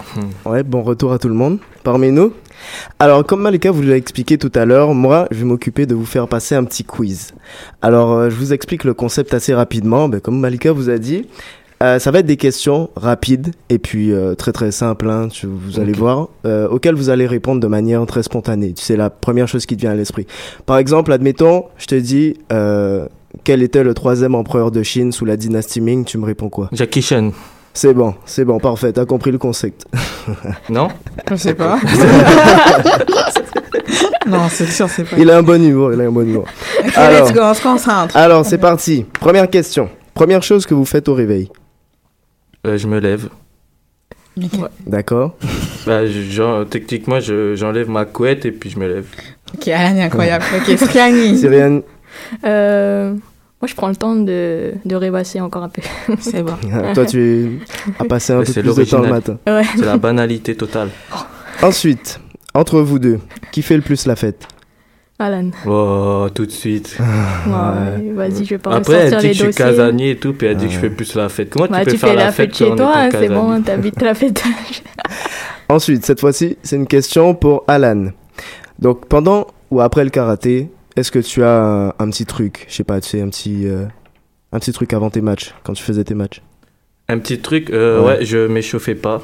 Ouais, 0.47 0.63
bon 0.63 0.81
retour 0.83 1.13
à 1.13 1.19
tout 1.19 1.27
le 1.27 1.35
monde 1.35 1.59
parmi 1.83 2.13
nous. 2.13 2.33
Alors, 3.01 3.25
comme 3.27 3.43
Malika 3.43 3.73
vous 3.73 3.83
l'a 3.83 3.97
expliqué 3.97 4.39
tout 4.39 4.53
à 4.55 4.65
l'heure, 4.65 4.95
moi, 4.95 5.27
je 5.33 5.39
vais 5.39 5.45
m'occuper 5.45 5.87
de 5.87 5.97
vous 5.97 6.05
faire 6.05 6.29
passer 6.29 6.55
un 6.55 6.63
petit 6.63 6.85
quiz. 6.85 7.33
Alors, 7.83 8.13
euh, 8.13 8.31
je 8.31 8.37
vous 8.37 8.53
explique 8.53 8.85
le 8.85 8.95
concept 8.95 9.35
assez 9.35 9.53
rapidement. 9.55 10.09
Ben, 10.09 10.21
comme 10.21 10.39
Malika 10.39 10.71
vous 10.71 10.89
a 10.89 10.99
dit, 10.99 11.27
euh, 11.83 11.99
ça 11.99 12.13
va 12.13 12.21
être 12.21 12.27
des 12.27 12.37
questions 12.37 12.91
rapides 12.95 13.51
et 13.71 13.81
puis 13.81 14.13
euh, 14.13 14.37
très 14.37 14.53
très 14.53 14.71
simples, 14.71 15.11
hein, 15.11 15.27
tu- 15.29 15.49
vous 15.49 15.81
allez 15.81 15.91
Ok. 15.95 15.99
voir, 15.99 16.29
euh, 16.47 16.69
auxquelles 16.69 16.95
vous 16.95 17.11
allez 17.11 17.27
répondre 17.27 17.61
de 17.61 17.67
manière 17.67 18.07
très 18.07 18.23
spontanée. 18.23 18.73
C'est 18.77 18.97
la 18.97 19.11
première 19.11 19.49
chose 19.49 19.67
qui 19.67 19.75
te 19.75 19.81
vient 19.81 19.91
à 19.91 19.97
l'esprit. 19.97 20.29
Par 20.65 20.79
exemple, 20.79 21.11
admettons, 21.13 21.65
je 21.77 21.87
te 21.87 21.97
dis, 21.97 22.37
euh, 22.53 23.09
quel 23.43 23.65
était 23.65 23.83
le 23.83 23.95
troisième 23.95 24.37
empereur 24.37 24.71
de 24.71 24.85
Chine 24.85 25.11
sous 25.11 25.25
la 25.25 25.37
dynastie 25.37 25.81
Ming 25.81 26.05
Tu 26.05 26.19
me 26.19 26.25
réponds 26.27 26.51
quoi? 26.51 26.69
Jackie 26.73 27.03
Chan, 27.03 27.33
C'est 27.73 27.95
bon, 27.95 28.15
c'est 28.27 28.45
bon, 28.45 28.59
parfait, 28.59 28.93
t'as 28.93 29.07
compris 29.07 29.31
le 29.31 29.39
concept. 29.39 29.87
non 30.69 30.89
Je 31.31 31.37
sais 31.37 31.55
pas. 31.55 31.79
non, 34.27 34.49
c'est 34.49 34.67
sûr, 34.67 34.89
c'est 34.89 35.05
pas. 35.05 35.17
Il 35.19 35.31
a 35.31 35.39
un 35.39 35.43
bon 35.43 35.63
humour, 35.63 35.93
il 35.93 36.01
a 36.01 36.05
un 36.05 36.11
bon 36.11 36.23
humour. 36.27 36.45
Ok, 36.81 36.97
Alors. 36.97 37.27
let's 37.27 37.35
go, 37.35 37.41
on 37.43 37.55
se 37.55 37.63
concentre. 37.63 38.17
Alors, 38.17 38.45
c'est 38.45 38.57
parti. 38.59 39.05
Première 39.21 39.49
question. 39.51 39.91
Première 40.15 40.43
chose 40.43 40.65
que 40.67 40.73
vous 40.75 40.85
faites 40.87 41.09
au 41.09 41.15
réveil. 41.15 41.49
Euh, 42.67 42.77
Je 42.79 42.87
me 42.89 42.99
lève. 42.99 43.29
D'accord 44.87 45.37
Bah, 45.87 46.07
je- 46.07 46.23
genre, 46.31 46.67
techniquement, 46.67 47.21
je- 47.21 47.55
j'enlève 47.55 47.91
ma 47.91 48.07
couette 48.07 48.47
et 48.47 48.53
puis 48.53 48.71
je 48.71 48.79
me 48.79 48.89
lève. 48.89 49.07
Ok, 49.55 49.69
Alan 49.69 49.97
est 49.97 50.03
incroyable. 50.03 50.45
Ok, 50.57 50.79
Sriani. 50.79 51.39
Cyriane, 51.39 51.83
Euh, 52.45 53.15
moi, 53.61 53.67
je 53.67 53.75
prends 53.75 53.89
le 53.89 53.97
temps 53.97 54.17
de, 54.17 54.73
de 54.87 54.97
rêvasser 54.97 55.41
encore 55.41 55.65
un 55.65 55.69
peu. 55.69 55.83
C'est 56.19 56.43
bon. 56.43 56.55
toi, 56.95 57.05
tu 57.05 57.61
as 57.99 58.05
passé 58.09 58.33
un 58.33 58.43
peu 58.43 58.53
plus 58.53 58.63
de 58.75 58.85
temps 58.85 59.03
le 59.03 59.09
matin. 59.11 59.39
Ouais. 59.47 59.63
C'est 59.77 59.85
la 59.85 59.99
banalité 59.99 60.55
totale. 60.55 60.89
Ensuite, 61.63 62.21
entre 62.55 62.81
vous 62.81 62.99
deux, 62.99 63.19
qui 63.53 63.61
fait 63.61 63.77
le 63.77 63.83
plus 63.83 64.07
la 64.07 64.17
fête? 64.17 64.49
Alan. 65.19 65.51
Oh, 65.67 66.29
tout 66.35 66.47
de 66.47 66.51
suite. 66.51 66.97
Ouais, 66.99 68.13
Vas-y, 68.15 68.47
je 68.47 68.51
vais 68.55 68.59
pas 68.59 68.77
Après, 68.77 68.95
elle 68.95 69.17
dit 69.19 69.27
les 69.27 69.33
que 69.33 69.37
je 69.37 69.45
suis 69.45 69.55
casanier 69.55 70.13
et 70.13 70.17
tout, 70.17 70.33
puis 70.33 70.47
elle 70.47 70.57
dit 70.57 70.67
que 70.69 70.73
je 70.73 70.79
fais 70.79 70.89
plus 70.89 71.15
la 71.15 71.29
fête. 71.29 71.51
Comment 71.51 71.67
Bah, 71.67 71.81
tu 71.81 71.85
peux 71.85 71.91
tu 71.91 71.99
faire 71.99 72.09
fais 72.09 72.17
la, 72.17 72.25
la 72.25 72.33
fête 72.33 72.57
chez 72.57 72.75
toi, 72.75 72.93
hein, 72.97 73.09
c'est 73.13 73.29
bon, 73.29 73.61
t'habites 73.61 74.01
la 74.01 74.15
fête. 74.15 74.43
Ensuite, 75.69 76.07
cette 76.07 76.21
fois-ci, 76.21 76.57
c'est 76.63 76.77
une 76.77 76.87
question 76.87 77.35
pour 77.35 77.65
Alan. 77.69 78.07
Donc, 78.79 79.07
pendant 79.09 79.47
ou 79.71 79.83
après 79.83 80.05
le 80.05 80.11
karaté, 80.11 80.71
est-ce 81.01 81.11
que 81.13 81.19
tu 81.19 81.43
as 81.43 81.61
un, 81.63 81.89
un 81.89 82.11
petit 82.11 82.27
truc 82.27 82.67
Je 82.69 82.75
sais 82.75 82.85
pas, 82.85 83.01
tu 83.01 83.09
sais, 83.09 83.21
un 83.21 83.29
petit, 83.29 83.67
euh, 83.67 83.85
un 84.53 84.59
petit 84.59 84.73
truc 84.73 84.93
avant 84.93 85.11
tes 85.11 85.21
matchs, 85.21 85.55
quand 85.65 85.73
tu 85.73 85.83
faisais 85.83 86.05
tes 86.05 86.15
matchs? 86.15 86.43
Un 87.09 87.19
petit 87.19 87.41
truc, 87.41 87.71
euh, 87.71 88.01
Ouais. 88.01 88.19
ouais. 88.19 88.25
je 88.25 88.47
m'échauffais 88.47 88.95
pas. 88.95 89.21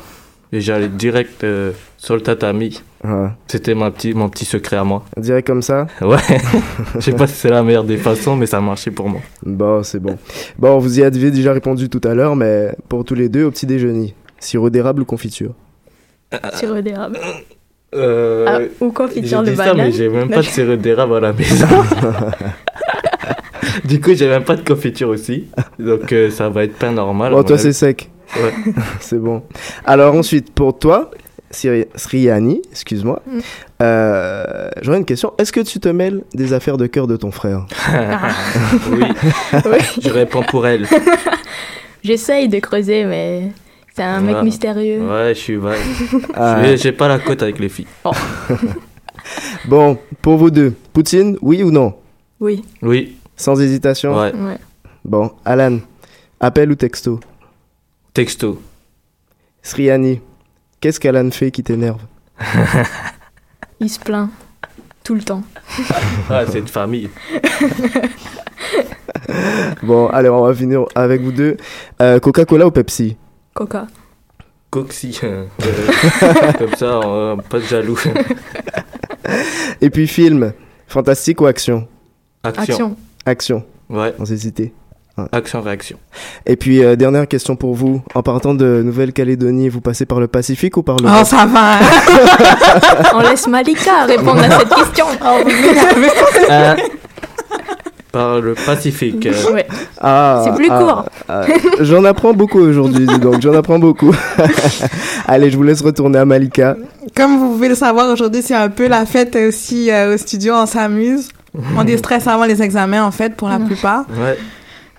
Et 0.53 0.61
j'allais 0.61 0.89
direct 0.89 1.43
euh, 1.43 1.73
sur 1.97 2.15
le 2.15 2.21
tatami. 2.21 2.81
Ouais. 3.03 3.29
C'était 3.49 3.75
mon 3.75 3.91
petit, 3.91 4.15
mon 4.15 4.29
petit 4.29 4.45
secret 4.45 4.77
à 4.77 4.85
moi. 4.85 5.05
Direct 5.17 5.47
comme 5.47 5.61
ça? 5.63 5.89
Ouais. 6.01 6.17
Je 6.95 7.01
sais 7.01 7.13
pas 7.13 7.27
si 7.27 7.35
c'est 7.35 7.51
la 7.51 7.63
meilleure 7.65 7.83
des 7.85 7.97
façons, 7.97 8.37
mais 8.37 8.47
ça 8.47 8.61
marchait 8.61 8.93
pour 8.93 9.09
moi. 9.09 9.21
Bon, 9.45 9.83
c'est 9.83 9.99
bon. 9.99 10.17
Bon, 10.59 10.79
vous 10.79 11.01
y 11.01 11.03
aviez 11.03 11.31
déjà 11.33 11.53
répondu 11.53 11.89
tout 11.89 12.01
à 12.05 12.15
l'heure, 12.15 12.37
mais 12.37 12.75
pour 12.89 13.05
tous 13.05 13.15
les 13.17 13.29
deux, 13.29 13.45
au 13.45 13.51
petit 13.51 13.67
déjeuner, 13.67 14.15
sirop 14.39 14.71
d'érable 14.71 15.03
ou 15.03 15.05
confiture? 15.05 15.53
Sirop 16.55 16.81
d'érable. 16.81 17.19
Euh, 17.97 18.45
Ah, 18.47 18.59
ou 18.85 18.93
confiture 18.93 19.43
de 19.43 19.55
ça, 19.55 19.73
mais 19.73 19.79
banane. 19.79 19.93
j'ai 19.93 20.09
même 20.09 20.29
pas 20.29 20.41
de 20.41 20.47
sirop 20.47 20.77
d'érable 20.77 21.17
à 21.17 21.21
la 21.21 21.33
maison. 21.33 21.67
du 23.85 24.01
coup, 24.01 24.15
j'ai 24.15 24.29
même 24.29 24.45
pas 24.45 24.57
de 24.57 24.67
confiture 24.67 25.09
aussi. 25.09 25.47
Donc, 25.79 26.13
euh, 26.13 26.31
ça 26.31 26.49
va 26.49 26.65
être 26.65 26.77
pain 26.77 26.93
normal. 26.93 27.33
Bon, 27.33 27.43
toi, 27.43 27.59
c'est 27.59 27.73
sec. 27.73 28.11
Ouais. 28.37 28.53
c'est 29.01 29.19
bon. 29.19 29.43
Alors, 29.85 30.15
ensuite, 30.15 30.53
pour 30.53 30.79
toi, 30.79 31.11
Sri- 31.51 31.87
Sriani, 31.95 32.61
excuse-moi, 32.73 33.23
Mm. 33.27 33.39
euh, 33.83 34.69
j'aurais 34.83 34.99
une 34.99 35.05
question. 35.05 35.33
Est-ce 35.39 35.53
que 35.53 35.61
tu 35.61 35.79
te 35.81 35.89
mêles 35.89 36.23
des 36.35 36.53
affaires 36.53 36.77
de 36.77 36.87
cœur 36.87 37.07
de 37.07 37.17
ton 37.17 37.31
frère? 37.31 37.67
Oui, 38.91 39.05
Oui. 39.65 39.79
je 40.03 40.11
réponds 40.11 40.43
pour 40.43 40.67
elle. 40.67 40.87
J'essaye 42.03 42.49
de 42.49 42.59
creuser, 42.59 43.05
mais 43.05 43.53
c'est 43.97 44.03
un 44.03 44.21
mec 44.21 44.37
Ouais. 44.37 44.43
mystérieux. 44.45 45.01
Ouais, 45.09 45.35
je 45.35 45.41
suis 45.41 45.57
vague. 45.67 45.79
Ah, 46.35 46.77
J'ai- 46.77 46.93
pas 46.93 47.09
la 47.09 47.19
cote 47.19 47.43
avec 47.43 47.59
les 47.59 47.69
filles. 47.69 47.87
Bon, 49.67 49.99
pour 50.23 50.37
vous 50.37 50.51
deux, 50.53 50.75
Poutine, 50.93 51.37
oui 51.43 51.63
ou 51.65 51.71
non? 51.73 51.95
Oui, 52.39 52.63
Oui, 52.83 53.17
Sans 53.37 53.61
hésitation? 53.61 54.17
Ouais. 54.17 54.33
ouais. 54.33 54.59
Bon, 55.05 55.33
Alan, 55.45 55.79
appel 56.39 56.71
ou 56.71 56.75
texto? 56.77 57.19
Texto. 58.15 58.61
Sriani, 59.63 60.21
qu'est-ce 60.81 61.01
qu'Alan 61.01 61.31
fait 61.33 61.51
qui 61.51 61.63
t'énerve? 61.65 62.01
Il 63.81 63.91
se 63.91 63.99
plaint. 63.99 64.31
Tout 65.03 65.15
le 65.17 65.23
temps. 65.23 65.43
Ah, 66.31 66.45
c'est 66.49 66.59
une 66.61 66.69
famille. 66.69 67.11
Bon, 69.83 70.07
allez, 70.09 70.29
on 70.29 70.43
va 70.45 70.55
finir 70.55 70.85
avec 70.95 71.21
vous 71.23 71.33
deux. 71.33 71.57
Euh, 72.01 72.19
Coca-Cola 72.21 72.67
ou 72.67 72.71
Pepsi? 72.71 73.17
Coca. 73.57 73.87
Coxy. 74.71 75.19
comme 76.59 76.75
ça, 76.77 77.01
on, 77.03 77.39
pas 77.39 77.59
de 77.59 77.65
jaloux. 77.65 77.99
Et 79.81 79.89
puis 79.89 80.07
film, 80.07 80.53
fantastique 80.87 81.41
ou 81.41 81.47
action? 81.47 81.89
Action. 82.45 82.63
Action. 82.63 82.97
Action, 83.25 83.65
Ouais, 83.89 84.15
sans 84.19 84.31
hésiter. 84.31 84.75
action, 85.33 85.63
réaction. 85.63 85.97
Et 86.45 86.57
puis, 86.57 86.85
euh, 86.85 86.97
dernière 86.97 87.27
question 87.27 87.57
pour 87.57 87.75
vous. 87.75 88.03
En 88.15 88.23
partant 88.23 88.53
de 88.55 88.83
Nouvelle-Calédonie, 88.85 89.71
vous 89.71 89.81
passez 89.81 90.05
par 90.05 90.21
le 90.21 90.29
Pacifique 90.29 90.77
ou 90.77 90.83
par 90.83 90.97
le... 90.97 91.09
Oh, 91.09 91.25
ça 91.25 91.47
va. 91.47 91.79
hein. 91.79 91.81
On 93.15 93.21
laisse 93.21 93.49
Malika 93.49 94.05
répondre 94.05 94.43
à 94.43 94.51
cette 94.59 94.69
question. 94.69 95.07
Euh, 96.51 96.77
par 98.17 98.41
le 98.41 98.55
Pacifique. 98.55 99.29
Ouais. 99.53 99.67
Ah, 100.01 100.43
C'est 100.45 100.55
plus 100.55 100.69
ah, 100.71 100.79
court. 100.79 101.05
ah, 101.29 101.43
j'en 101.81 102.05
apprends 102.05 102.33
beaucoup 102.33 102.59
aujourd'hui, 102.61 103.07
dis 103.07 103.19
donc 103.19 103.41
j'en 103.41 103.55
apprends 103.55 103.79
beaucoup. 103.79 104.15
Allez, 105.27 105.51
je 105.51 105.57
vous 105.57 105.63
laisse 105.63 105.83
retourner 105.83 106.19
à 106.19 106.25
Malika. 106.25 106.77
Comme 107.15 107.39
vous 107.39 107.51
pouvez 107.53 107.69
le 107.69 107.75
savoir, 107.75 108.11
aujourd'hui, 108.11 108.43
c'est 108.43 108.55
un 108.55 108.69
peu 108.69 108.89
la 108.89 109.07
fête 109.07 109.37
aussi 109.37 109.91
euh, 109.91 110.15
au 110.15 110.17
studio. 110.17 110.55
On 110.55 110.67
s'amuse. 110.67 111.29
On 111.77 111.85
déstresse 111.93 112.27
avant 112.27 112.45
les 112.45 112.63
examens, 112.63 113.05
en 113.05 113.11
fait, 113.11 113.35
pour 113.37 113.49
la 113.49 113.59
plupart. 113.59 114.05
ouais. 114.21 114.37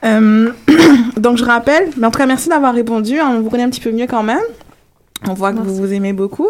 Euh, 0.06 0.52
donc, 1.18 1.38
je 1.38 1.44
rappelle, 1.44 1.90
mais 1.98 2.06
en 2.08 2.12
tout 2.12 2.20
cas, 2.20 2.26
merci 2.28 2.50
d'avoir 2.50 2.74
répondu. 2.74 3.20
On 3.20 3.42
vous 3.42 3.50
connaît 3.50 3.64
un 3.64 3.70
petit 3.70 3.82
peu 3.82 3.92
mieux 3.92 4.08
quand 4.08 4.24
même. 4.24 4.40
On 5.28 5.34
voit 5.34 5.52
que 5.52 5.58
Merci. 5.58 5.72
vous 5.72 5.78
vous 5.78 5.94
aimez 5.94 6.14
beaucoup. 6.14 6.50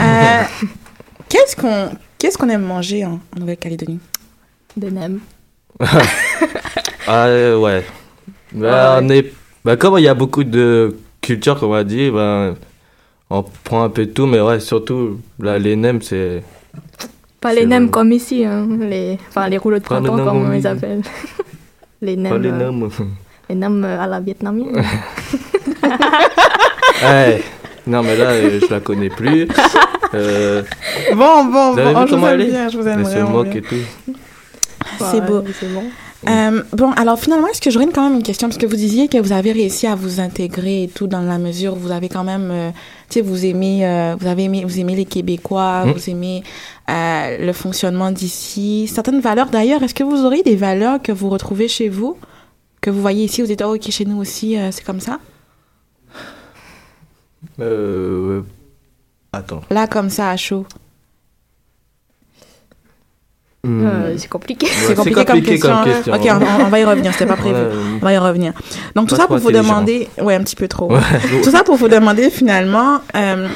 Euh, 0.00 0.42
qu'est-ce 1.28 1.56
qu'on 1.56 1.88
qu'est-ce 2.18 2.36
qu'on 2.36 2.48
aime 2.50 2.62
manger 2.62 3.04
en, 3.06 3.12
en 3.34 3.40
Nouvelle-Calédonie? 3.40 3.98
Des 4.76 4.90
nems. 4.90 5.20
Ah 7.06 7.26
euh, 7.26 7.58
ouais. 7.58 7.84
Bah, 8.52 8.98
Ouais. 9.00 9.04
on 9.06 9.08
est... 9.10 9.32
bah, 9.64 9.76
comme 9.76 9.98
il 9.98 10.02
y 10.04 10.08
a 10.08 10.14
beaucoup 10.14 10.44
de 10.44 10.96
cultures, 11.20 11.58
comme 11.58 11.70
on 11.70 11.74
a 11.74 11.84
dit, 11.84 12.10
ben, 12.10 12.54
on 13.30 13.42
prend 13.64 13.84
un 13.84 13.88
peu 13.90 14.06
de 14.06 14.10
tout, 14.12 14.26
mais 14.26 14.40
ouais, 14.40 14.60
surtout 14.60 15.20
là, 15.40 15.58
les 15.58 15.76
nems, 15.76 16.00
c'est. 16.02 16.42
Pas 17.40 17.52
les 17.52 17.66
nems 17.66 17.90
comme 17.90 18.12
ici, 18.12 18.44
hein. 18.44 18.66
les, 18.80 19.18
enfin 19.28 19.48
les 19.48 19.58
rouleaux 19.58 19.78
de 19.78 19.82
Pas 19.84 20.00
printemps 20.00 20.16
comme 20.24 20.46
on 20.46 20.50
les 20.56 20.66
appelle. 20.66 21.02
les 22.00 22.16
nems. 22.16 22.32
Pas 22.32 22.38
les 22.38 22.48
euh, 22.50 22.52
nems. 22.70 22.88
les 23.50 23.54
nems 23.54 23.84
euh, 23.84 24.00
à 24.00 24.06
la 24.06 24.20
vietnamienne. 24.20 24.82
Ouais. 27.02 27.42
Non, 27.86 28.02
mais 28.02 28.16
là, 28.16 28.30
euh, 28.30 28.60
je 28.66 28.72
la 28.72 28.80
connais 28.80 29.10
plus. 29.10 29.48
Euh, 30.14 30.62
Bon, 31.16 31.44
bon, 31.46 31.74
bon, 31.74 32.06
je 32.06 32.14
vous 32.14 32.24
aime 32.24 32.36
bien, 32.46 32.68
je 32.68 32.78
vous 32.78 32.86
aime 32.86 33.00
elle 33.00 33.04
se 33.06 33.10
vraiment 33.10 33.30
moque 33.30 33.48
bien. 33.48 33.58
et 33.58 33.62
tout. 33.62 34.12
C'est 34.98 35.20
beau. 35.26 35.42
Bon. 35.42 35.84
Euh, 36.26 36.62
bon, 36.72 36.90
alors 36.92 37.18
finalement, 37.18 37.48
est-ce 37.48 37.60
que 37.60 37.70
j'aurais 37.70 37.86
quand 37.86 38.02
même 38.08 38.14
une 38.16 38.22
question? 38.22 38.48
Parce 38.48 38.56
que 38.56 38.64
vous 38.66 38.76
disiez 38.76 39.08
que 39.08 39.18
vous 39.18 39.32
avez 39.32 39.52
réussi 39.52 39.86
à 39.86 39.94
vous 39.94 40.20
intégrer 40.20 40.84
et 40.84 40.88
tout 40.88 41.06
dans 41.06 41.20
la 41.20 41.36
mesure 41.38 41.74
où 41.74 41.76
vous 41.76 41.90
avez 41.90 42.08
quand 42.08 42.24
même, 42.24 42.50
euh, 42.50 42.70
tu 43.10 43.14
sais, 43.14 43.20
vous 43.20 43.44
aimez, 43.44 43.86
euh, 43.86 44.16
vous 44.18 44.26
avez 44.26 44.44
aimé, 44.44 44.64
vous 44.64 44.78
aimez 44.80 44.94
les 44.96 45.04
Québécois, 45.04 45.84
Mm. 45.84 45.90
vous 45.92 46.10
aimez 46.10 46.42
euh, 46.88 47.36
le 47.46 47.52
fonctionnement 47.52 48.10
d'ici, 48.10 48.88
certaines 48.88 49.20
valeurs. 49.20 49.50
D'ailleurs, 49.50 49.82
est-ce 49.82 49.94
que 49.94 50.04
vous 50.04 50.24
aurez 50.24 50.42
des 50.42 50.56
valeurs 50.56 51.02
que 51.02 51.12
vous 51.12 51.28
retrouvez 51.28 51.68
chez 51.68 51.90
vous, 51.90 52.16
que 52.80 52.88
vous 52.90 53.02
voyez 53.02 53.24
ici, 53.24 53.42
vous 53.42 53.48
dites 53.48 53.62
oh, 53.62 53.74
ok 53.74 53.90
chez 53.90 54.06
nous 54.06 54.18
aussi, 54.18 54.56
euh, 54.58 54.70
c'est 54.70 54.84
comme 54.84 55.00
ça? 55.00 55.18
Euh, 57.60 58.42
Attends. 59.32 59.62
Là, 59.70 59.86
comme 59.86 60.10
ça, 60.10 60.30
à 60.30 60.36
chaud. 60.36 60.64
Hmm. 63.64 63.86
Euh, 63.86 64.14
c'est 64.18 64.28
compliqué. 64.28 64.66
Ouais, 64.66 64.72
c'est 64.88 64.94
compliqué, 64.94 65.24
comme 65.24 65.40
question. 65.42 65.74
comme 65.74 65.84
question. 65.84 66.12
Ok, 66.14 66.20
on, 66.60 66.64
on 66.66 66.68
va 66.68 66.80
y 66.80 66.84
revenir. 66.84 67.12
C'était 67.12 67.26
pas 67.26 67.36
prévu. 67.36 67.54
Ouais, 67.56 67.70
On 68.00 68.04
va 68.04 68.12
y 68.12 68.18
revenir. 68.18 68.52
Donc 68.94 69.08
tout 69.08 69.16
ça 69.16 69.26
pour 69.26 69.38
vous 69.38 69.50
demander, 69.50 70.08
ouais, 70.22 70.34
un 70.34 70.42
petit 70.42 70.56
peu 70.56 70.68
trop. 70.68 70.92
Ouais. 70.92 71.00
Tout 71.42 71.50
ça 71.50 71.64
pour 71.64 71.76
vous 71.76 71.88
demander 71.88 72.28
finalement, 72.30 72.98
euh, 73.16 73.48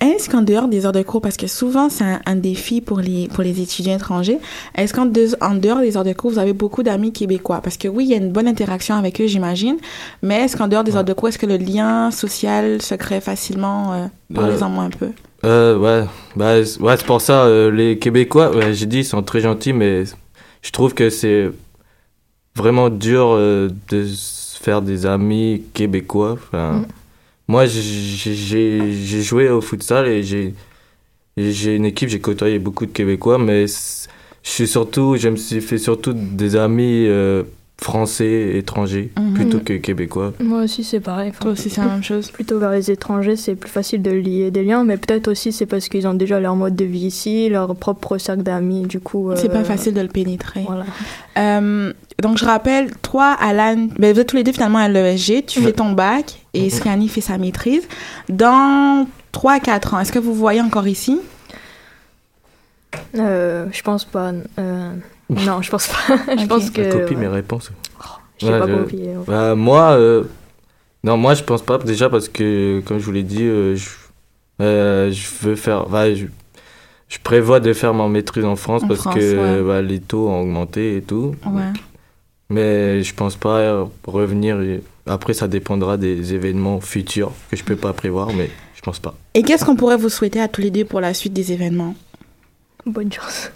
est-ce 0.00 0.28
qu'en 0.28 0.42
dehors 0.42 0.66
des 0.66 0.86
heures 0.86 0.92
de 0.92 1.02
cours, 1.02 1.20
parce 1.20 1.36
que 1.36 1.46
souvent 1.46 1.88
c'est 1.88 2.02
un, 2.02 2.20
un 2.26 2.34
défi 2.34 2.80
pour 2.80 2.98
les 2.98 3.28
pour 3.28 3.44
les 3.44 3.60
étudiants 3.60 3.94
étrangers, 3.94 4.38
est-ce 4.76 4.92
qu'en 4.92 5.06
deux- 5.06 5.36
en 5.40 5.54
dehors 5.54 5.78
des 5.80 5.96
heures 5.96 6.02
de 6.04 6.12
cours, 6.12 6.32
vous 6.32 6.38
avez 6.40 6.52
beaucoup 6.52 6.82
d'amis 6.82 7.12
québécois? 7.12 7.60
Parce 7.62 7.76
que 7.76 7.86
oui, 7.86 8.04
il 8.04 8.10
y 8.10 8.14
a 8.14 8.16
une 8.16 8.32
bonne 8.32 8.48
interaction 8.48 8.96
avec 8.96 9.20
eux, 9.20 9.28
j'imagine, 9.28 9.76
mais 10.22 10.42
est-ce 10.42 10.56
qu'en 10.56 10.66
dehors 10.66 10.82
des 10.82 10.96
heures 10.96 11.04
de 11.04 11.12
cours, 11.12 11.28
est-ce 11.28 11.38
que 11.38 11.46
le 11.46 11.56
lien 11.58 12.10
social 12.10 12.82
se 12.82 12.96
crée 12.96 13.20
facilement 13.20 13.92
euh, 13.92 14.06
Parlez-en-moi 14.34 14.82
un 14.84 14.90
peu? 14.90 15.10
Euh, 15.44 15.78
ouais, 15.78 16.06
bah, 16.36 16.54
ouais, 16.58 16.96
c'est 16.96 17.06
pour 17.06 17.20
ça, 17.20 17.44
euh, 17.44 17.70
les 17.70 17.98
Québécois, 17.98 18.54
ouais, 18.56 18.74
j'ai 18.74 18.86
dit, 18.86 18.98
ils 18.98 19.04
sont 19.04 19.22
très 19.22 19.40
gentils, 19.40 19.72
mais 19.72 20.04
je 20.62 20.70
trouve 20.72 20.94
que 20.94 21.10
c'est 21.10 21.50
vraiment 22.56 22.88
dur 22.90 23.28
euh, 23.34 23.68
de 23.90 24.04
se 24.06 24.58
faire 24.60 24.82
des 24.82 25.06
amis 25.06 25.62
québécois. 25.74 26.32
Enfin, 26.32 26.72
Mm. 26.80 26.86
Moi, 27.50 27.64
j'ai- 27.66 29.22
joué 29.22 29.48
au 29.48 29.62
futsal 29.62 30.06
et 30.06 30.22
j'ai 30.22 30.54
une 31.76 31.86
équipe, 31.86 32.10
j'ai 32.10 32.20
côtoyé 32.20 32.58
beaucoup 32.58 32.84
de 32.84 32.90
Québécois, 32.92 33.38
mais 33.38 33.66
je 33.66 34.50
suis 34.50 34.68
surtout, 34.68 35.16
je 35.16 35.28
me 35.30 35.36
suis 35.36 35.62
fait 35.62 35.78
surtout 35.78 36.12
des 36.14 36.56
amis 36.56 37.06
français, 37.80 38.56
étrangers, 38.58 39.10
Mhm. 39.16 39.34
plutôt 39.34 39.58
que 39.60 39.74
québécois. 39.74 40.32
Moi 40.40 40.62
aussi, 40.62 40.82
c'est 40.82 40.98
pareil. 41.00 41.30
Enfin, 41.30 41.38
Toi 41.42 41.52
aussi, 41.52 41.70
c'est 41.70 41.80
la 41.80 41.86
même 41.86 42.02
chose. 42.02 42.30
Plutôt 42.32 42.58
vers 42.58 42.72
les 42.72 42.90
étrangers, 42.90 43.36
c'est 43.36 43.54
plus 43.54 43.70
facile 43.70 44.02
de 44.02 44.10
lier 44.10 44.50
des 44.50 44.64
liens, 44.64 44.82
mais 44.82 44.96
peut-être 44.96 45.28
aussi 45.28 45.52
c'est 45.52 45.66
parce 45.66 45.88
qu'ils 45.88 46.06
ont 46.08 46.14
déjà 46.14 46.40
leur 46.40 46.56
mode 46.56 46.74
de 46.74 46.84
vie 46.84 47.06
ici, 47.06 47.48
leur 47.48 47.74
propre 47.76 48.18
cercle 48.18 48.42
d'amis, 48.42 48.82
du 48.82 48.98
coup. 48.98 49.30
C'est 49.36 49.48
euh, 49.48 49.52
pas 49.52 49.62
facile 49.64 49.94
de 49.94 50.00
le 50.00 50.08
pénétrer. 50.08 50.64
Voilà. 50.66 50.84
Euh, 51.38 51.92
donc, 52.20 52.36
je 52.38 52.44
rappelle, 52.44 52.90
toi, 53.00 53.36
Alan, 53.38 53.86
ben, 53.96 54.12
vous 54.12 54.20
êtes 54.20 54.28
tous 54.28 54.36
les 54.36 54.42
deux 54.44 54.52
finalement 54.52 54.78
à 54.78 54.88
l'ESG, 54.88 55.44
tu 55.46 55.60
fais 55.60 55.72
ton 55.72 55.92
bac 55.92 56.40
et 56.54 56.70
Sriani 56.70 57.06
fait 57.08 57.20
sa 57.20 57.38
maîtrise. 57.38 57.86
Dans 58.28 59.06
3-4 59.32 59.94
ans, 59.94 60.00
est-ce 60.00 60.10
que 60.10 60.18
vous 60.18 60.32
vous 60.34 60.40
voyez 60.40 60.60
encore 60.60 60.88
ici? 60.88 61.20
Euh, 63.16 63.66
je 63.70 63.82
pense 63.82 64.04
pas. 64.04 64.32
Non, 65.30 65.62
je 65.62 65.70
pense 65.70 65.88
pas. 65.88 66.16
je 66.38 66.46
pense 66.46 66.70
que. 66.70 66.82
Je 66.84 66.90
copie 66.90 67.14
ouais, 67.14 67.20
mes 67.20 67.26
réponses. 67.28 67.70
J'ai 68.38 68.48
Ouais, 68.48 68.58
pas 68.58 68.68
je- 68.68 68.74
copié. 68.74 69.10
Bah, 69.26 69.54
moi, 69.54 69.90
euh, 69.92 70.24
non, 71.04 71.16
moi 71.16 71.34
je 71.34 71.42
pense 71.42 71.62
pas 71.62 71.78
déjà 71.78 72.08
parce 72.08 72.28
que, 72.28 72.80
comme 72.86 72.98
je 72.98 73.04
vous 73.04 73.12
l'ai 73.12 73.22
dit, 73.24 73.42
euh, 73.42 73.74
je, 73.76 73.88
euh, 74.62 75.10
je 75.10 75.26
veux 75.42 75.56
faire, 75.56 75.86
bah, 75.88 76.14
je, 76.14 76.26
je 77.08 77.18
prévois 77.22 77.58
de 77.60 77.72
faire 77.72 77.94
ma 77.94 78.06
maîtrise 78.08 78.44
en 78.44 78.54
France 78.56 78.84
En 78.84 78.88
parce 78.88 79.00
France, 79.00 79.14
que 79.16 79.60
ouais. 79.60 79.66
bah, 79.66 79.82
les 79.82 79.98
taux 80.00 80.28
ont 80.28 80.40
augmenté 80.42 80.96
et 80.96 81.02
tout. 81.02 81.34
Ouais. 81.46 81.62
Mais 82.50 83.02
je 83.02 83.14
pense 83.14 83.36
pas 83.36 83.86
revenir. 84.06 84.58
Après, 85.06 85.34
ça 85.34 85.48
dépendra 85.48 85.96
des 85.96 86.32
événements 86.34 86.80
futurs 86.80 87.32
que 87.50 87.56
je 87.56 87.64
peux 87.64 87.76
pas 87.76 87.92
prévoir, 87.92 88.32
mais 88.32 88.50
je 88.74 88.80
pense 88.82 88.98
pas. 89.00 89.14
Et 89.34 89.42
qu'est-ce 89.42 89.64
qu'on 89.64 89.76
pourrait 89.76 89.96
vous 89.96 90.08
souhaiter 90.08 90.40
à 90.40 90.48
tous 90.48 90.60
les 90.60 90.70
deux 90.70 90.84
pour 90.84 91.00
la 91.00 91.12
suite 91.12 91.32
des 91.32 91.52
événements? 91.52 91.94
Bonne 92.86 93.12
chance. 93.12 93.50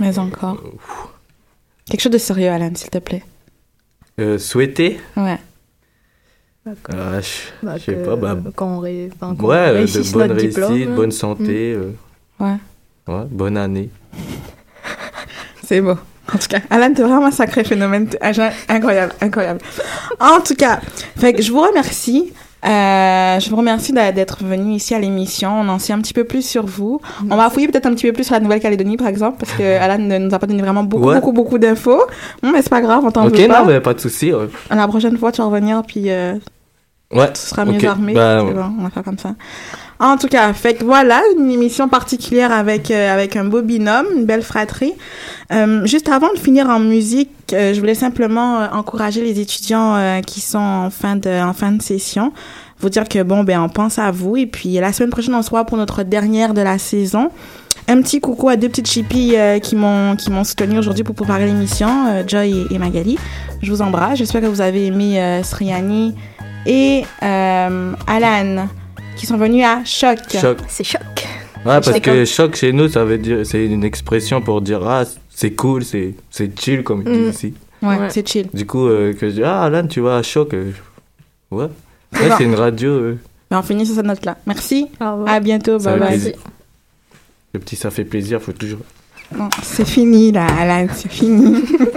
Mais 0.00 0.18
encore. 0.18 0.62
Quelque 1.88 2.00
chose 2.00 2.12
de 2.12 2.18
sérieux, 2.18 2.48
Alan, 2.50 2.70
s'il 2.74 2.90
te 2.90 2.98
plaît. 2.98 3.22
Euh, 4.20 4.38
souhaiter 4.38 5.00
Ouais. 5.16 5.38
Bah, 6.64 6.72
que- 6.82 6.92
Ah, 6.94 7.20
Je 7.20 7.28
bah, 7.66 7.76
je 7.78 7.82
sais 7.84 7.94
pas, 7.94 8.14
bah, 8.16 8.36
quand 8.54 8.66
on, 8.76 8.78
ré- 8.78 9.10
enfin, 9.14 9.34
ouais, 9.44 9.56
euh, 9.56 9.84
de 9.86 10.12
bonnes 10.12 10.28
notre 10.28 10.40
diplôme. 10.40 10.70
réussites, 10.72 10.88
hein. 10.88 10.94
bonne 10.94 11.10
santé. 11.10 11.72
euh, 11.74 11.90
Ouais. 12.38 12.56
ouais, 13.08 13.24
bonne 13.30 13.56
année. 13.56 13.90
C'est 15.64 15.80
beau. 15.80 15.96
En 16.32 16.38
tout 16.38 16.48
cas, 16.48 16.60
Alan, 16.70 16.92
t'es 16.94 17.02
vraiment 17.02 17.26
un 17.26 17.30
sacré 17.32 17.64
phénomène. 17.64 18.08
Incroyable, 18.68 19.12
incroyable. 19.20 19.60
En 20.20 20.40
tout 20.40 20.54
cas, 20.54 20.80
fait 21.16 21.32
que 21.34 21.42
je 21.42 21.50
vous 21.52 21.60
remercie. 21.62 22.32
Euh, 22.64 23.40
je 23.40 23.50
vous 23.50 23.56
remercie 23.56 23.92
d'être 23.92 24.44
venu 24.44 24.74
ici 24.74 24.94
à 24.94 24.98
l'émission. 25.00 25.50
On 25.60 25.68
en 25.68 25.78
sait 25.80 25.92
un 25.92 25.98
petit 26.00 26.14
peu 26.14 26.24
plus 26.24 26.46
sur 26.46 26.64
vous. 26.64 27.00
On 27.30 27.36
va 27.36 27.50
fouiller 27.50 27.66
peut-être 27.68 27.86
un 27.86 27.94
petit 27.94 28.06
peu 28.06 28.12
plus 28.12 28.24
sur 28.24 28.34
la 28.34 28.40
Nouvelle-Calédonie, 28.40 28.96
par 28.96 29.08
exemple, 29.08 29.38
parce 29.40 29.52
que 29.52 29.62
Alan 29.80 29.98
ne 29.98 30.18
nous 30.18 30.34
a 30.34 30.38
pas 30.38 30.46
donné 30.46 30.62
vraiment 30.62 30.84
beaucoup, 30.84 31.06
Ouais. 31.08 31.14
beaucoup, 31.16 31.32
beaucoup 31.32 31.58
d'infos. 31.58 32.02
Bon, 32.42 32.52
mais 32.52 32.62
c'est 32.62 32.70
pas 32.70 32.80
grave, 32.80 33.02
on 33.04 33.10
t'en 33.10 33.26
Ok, 33.26 33.36
veut 33.36 33.48
pas. 33.48 33.60
non, 33.62 33.66
mais 33.66 33.80
pas 33.80 33.94
de 33.94 34.00
souci. 34.00 34.32
ouais. 34.32 34.48
La 34.70 34.86
prochaine 34.86 35.16
fois, 35.18 35.32
tu 35.32 35.40
vas 35.40 35.46
revenir, 35.48 35.82
puis 35.86 36.10
euh, 36.10 36.34
Ouais. 37.12 37.32
tu 37.32 37.40
seras 37.40 37.64
mieux 37.64 37.78
ok. 37.78 37.84
armé. 37.84 38.14
Bah, 38.14 38.42
bon, 38.42 38.72
on 38.78 38.82
va 38.84 38.90
faire 38.90 39.02
comme 39.02 39.18
ça. 39.18 39.34
En 40.02 40.16
tout 40.16 40.26
cas, 40.26 40.52
fait 40.52 40.74
que 40.74 40.84
voilà, 40.84 41.22
une 41.38 41.48
émission 41.48 41.88
particulière 41.88 42.50
avec, 42.50 42.90
euh, 42.90 43.14
avec 43.14 43.36
un 43.36 43.44
beau 43.44 43.62
binôme, 43.62 44.06
une 44.16 44.24
belle 44.24 44.42
fratrie. 44.42 44.94
Euh, 45.52 45.86
juste 45.86 46.08
avant 46.08 46.32
de 46.34 46.38
finir 46.40 46.68
en 46.68 46.80
musique, 46.80 47.30
euh, 47.52 47.72
je 47.72 47.78
voulais 47.78 47.94
simplement 47.94 48.66
encourager 48.72 49.22
les 49.22 49.38
étudiants 49.38 50.20
qui 50.26 50.40
sont 50.40 50.58
en 50.58 50.90
fin 50.90 51.14
de, 51.14 51.30
en 51.30 51.52
fin 51.52 51.70
de 51.70 51.80
session. 51.80 52.32
Vous 52.80 52.88
dire 52.88 53.08
que 53.08 53.22
bon, 53.22 53.44
ben, 53.44 53.62
on 53.62 53.68
pense 53.68 54.00
à 54.00 54.10
vous. 54.10 54.36
Et 54.36 54.46
puis, 54.46 54.72
la 54.72 54.92
semaine 54.92 55.10
prochaine, 55.10 55.36
on 55.36 55.42
se 55.42 55.50
voit 55.50 55.66
pour 55.66 55.78
notre 55.78 56.02
dernière 56.02 56.52
de 56.52 56.62
la 56.62 56.78
saison. 56.78 57.30
Un 57.86 58.02
petit 58.02 58.20
coucou 58.20 58.48
à 58.48 58.56
deux 58.56 58.68
petites 58.68 58.90
chippies 58.90 59.36
qui 59.62 59.76
m'ont 59.76 60.16
soutenu 60.42 60.78
aujourd'hui 60.78 61.04
pour 61.04 61.14
préparer 61.14 61.46
l'émission, 61.46 62.24
Joy 62.26 62.66
et, 62.72 62.78
Magali. 62.78 63.18
Je 63.62 63.70
vous 63.70 63.82
embrasse. 63.82 64.18
J'espère 64.18 64.40
que 64.40 64.46
vous 64.46 64.60
avez 64.60 64.86
aimé 64.86 65.40
Sriani 65.44 66.16
et 66.66 67.04
Alan 67.20 68.66
qui 69.22 69.26
sont 69.28 69.36
venus 69.36 69.64
à 69.64 69.84
Choc. 69.84 70.18
Choc. 70.28 70.58
C'est 70.66 70.82
choc. 70.82 71.00
Ouais, 71.64 71.80
parce 71.80 72.00
que 72.00 72.24
choc 72.24 72.56
chez 72.56 72.72
nous, 72.72 72.88
ça 72.88 73.04
veut 73.04 73.18
dire, 73.18 73.46
c'est 73.46 73.64
une 73.66 73.84
expression 73.84 74.40
pour 74.42 74.60
dire 74.60 74.82
ah 74.84 75.04
c'est 75.30 75.52
cool, 75.52 75.84
c'est 75.84 76.14
c'est 76.28 76.58
chill 76.58 76.82
comme 76.82 77.04
ils 77.06 77.12
disent 77.12 77.26
Mm. 77.26 77.30
ici. 77.30 77.54
Ouais, 77.82 77.98
Ouais. 77.98 78.10
c'est 78.10 78.28
chill. 78.28 78.48
Du 78.52 78.66
coup, 78.66 78.88
euh, 78.88 79.12
que 79.12 79.28
je 79.28 79.34
dis 79.36 79.44
ah 79.44 79.62
Alan, 79.62 79.86
tu 79.86 80.00
vas 80.00 80.16
à 80.16 80.22
choc. 80.24 80.52
euh, 80.54 80.72
Ouais. 81.52 81.66
C'est 82.12 82.20
Ouais, 82.22 82.28
bon. 82.30 82.34
c'est 82.36 82.44
une 82.44 82.54
radio. 82.56 82.90
euh, 82.90 83.18
Ben, 83.48 83.60
on 83.60 83.62
finit 83.62 83.86
sur 83.86 83.94
cette 83.94 84.06
note-là. 84.06 84.38
Merci. 84.44 84.88
À 85.00 85.38
bientôt. 85.38 85.78
Ça 85.78 85.90
Bye 85.90 85.98
fait 86.00 86.00
bye. 86.00 86.08
plaisir. 86.18 86.34
Le 87.54 87.60
petit, 87.60 87.76
ça 87.76 87.90
fait 87.92 88.04
plaisir, 88.04 88.42
faut 88.42 88.50
toujours. 88.52 88.80
Bon, 89.36 89.48
c'est 89.62 89.86
fini 89.86 90.32
là, 90.32 90.46
Alan, 90.58 90.88
c'est 90.92 91.10
fini. 91.12 91.62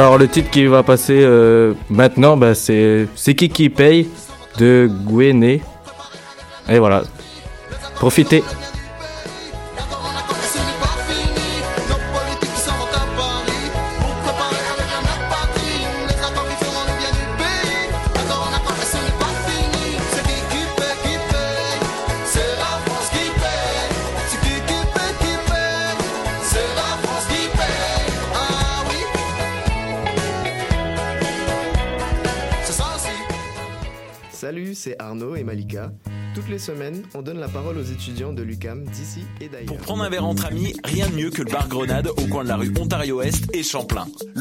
Alors 0.00 0.16
le 0.16 0.28
titre 0.28 0.48
qui 0.48 0.64
va 0.64 0.82
passer 0.82 1.20
euh, 1.20 1.74
maintenant, 1.90 2.34
bah, 2.34 2.54
c'est 2.54 3.06
c'est 3.16 3.34
qui 3.34 3.50
qui 3.50 3.68
paye 3.68 4.08
de 4.56 4.90
Gwené. 5.04 5.60
Et 6.70 6.78
voilà. 6.78 7.02
Profitez. 7.96 8.42
Toutes 36.34 36.48
les 36.48 36.58
semaines, 36.58 37.02
on 37.14 37.22
donne 37.22 37.38
la 37.38 37.48
parole 37.48 37.76
aux 37.76 37.82
étudiants 37.82 38.32
de 38.32 38.42
l'UCAM 38.42 38.84
d'ici 38.84 39.24
et 39.40 39.48
d'ailleurs. 39.48 39.66
Pour 39.66 39.78
prendre 39.78 40.04
un 40.04 40.08
verre 40.08 40.24
entre 40.24 40.46
amis, 40.46 40.74
rien 40.84 41.08
de 41.08 41.14
mieux 41.14 41.30
que 41.30 41.42
le 41.42 41.50
bar 41.50 41.68
Grenade 41.68 42.08
au 42.08 42.26
coin 42.28 42.44
de 42.44 42.48
la 42.48 42.56
rue 42.56 42.72
Ontario-Est 42.78 43.54
et 43.54 43.62
Champlain. 43.62 44.06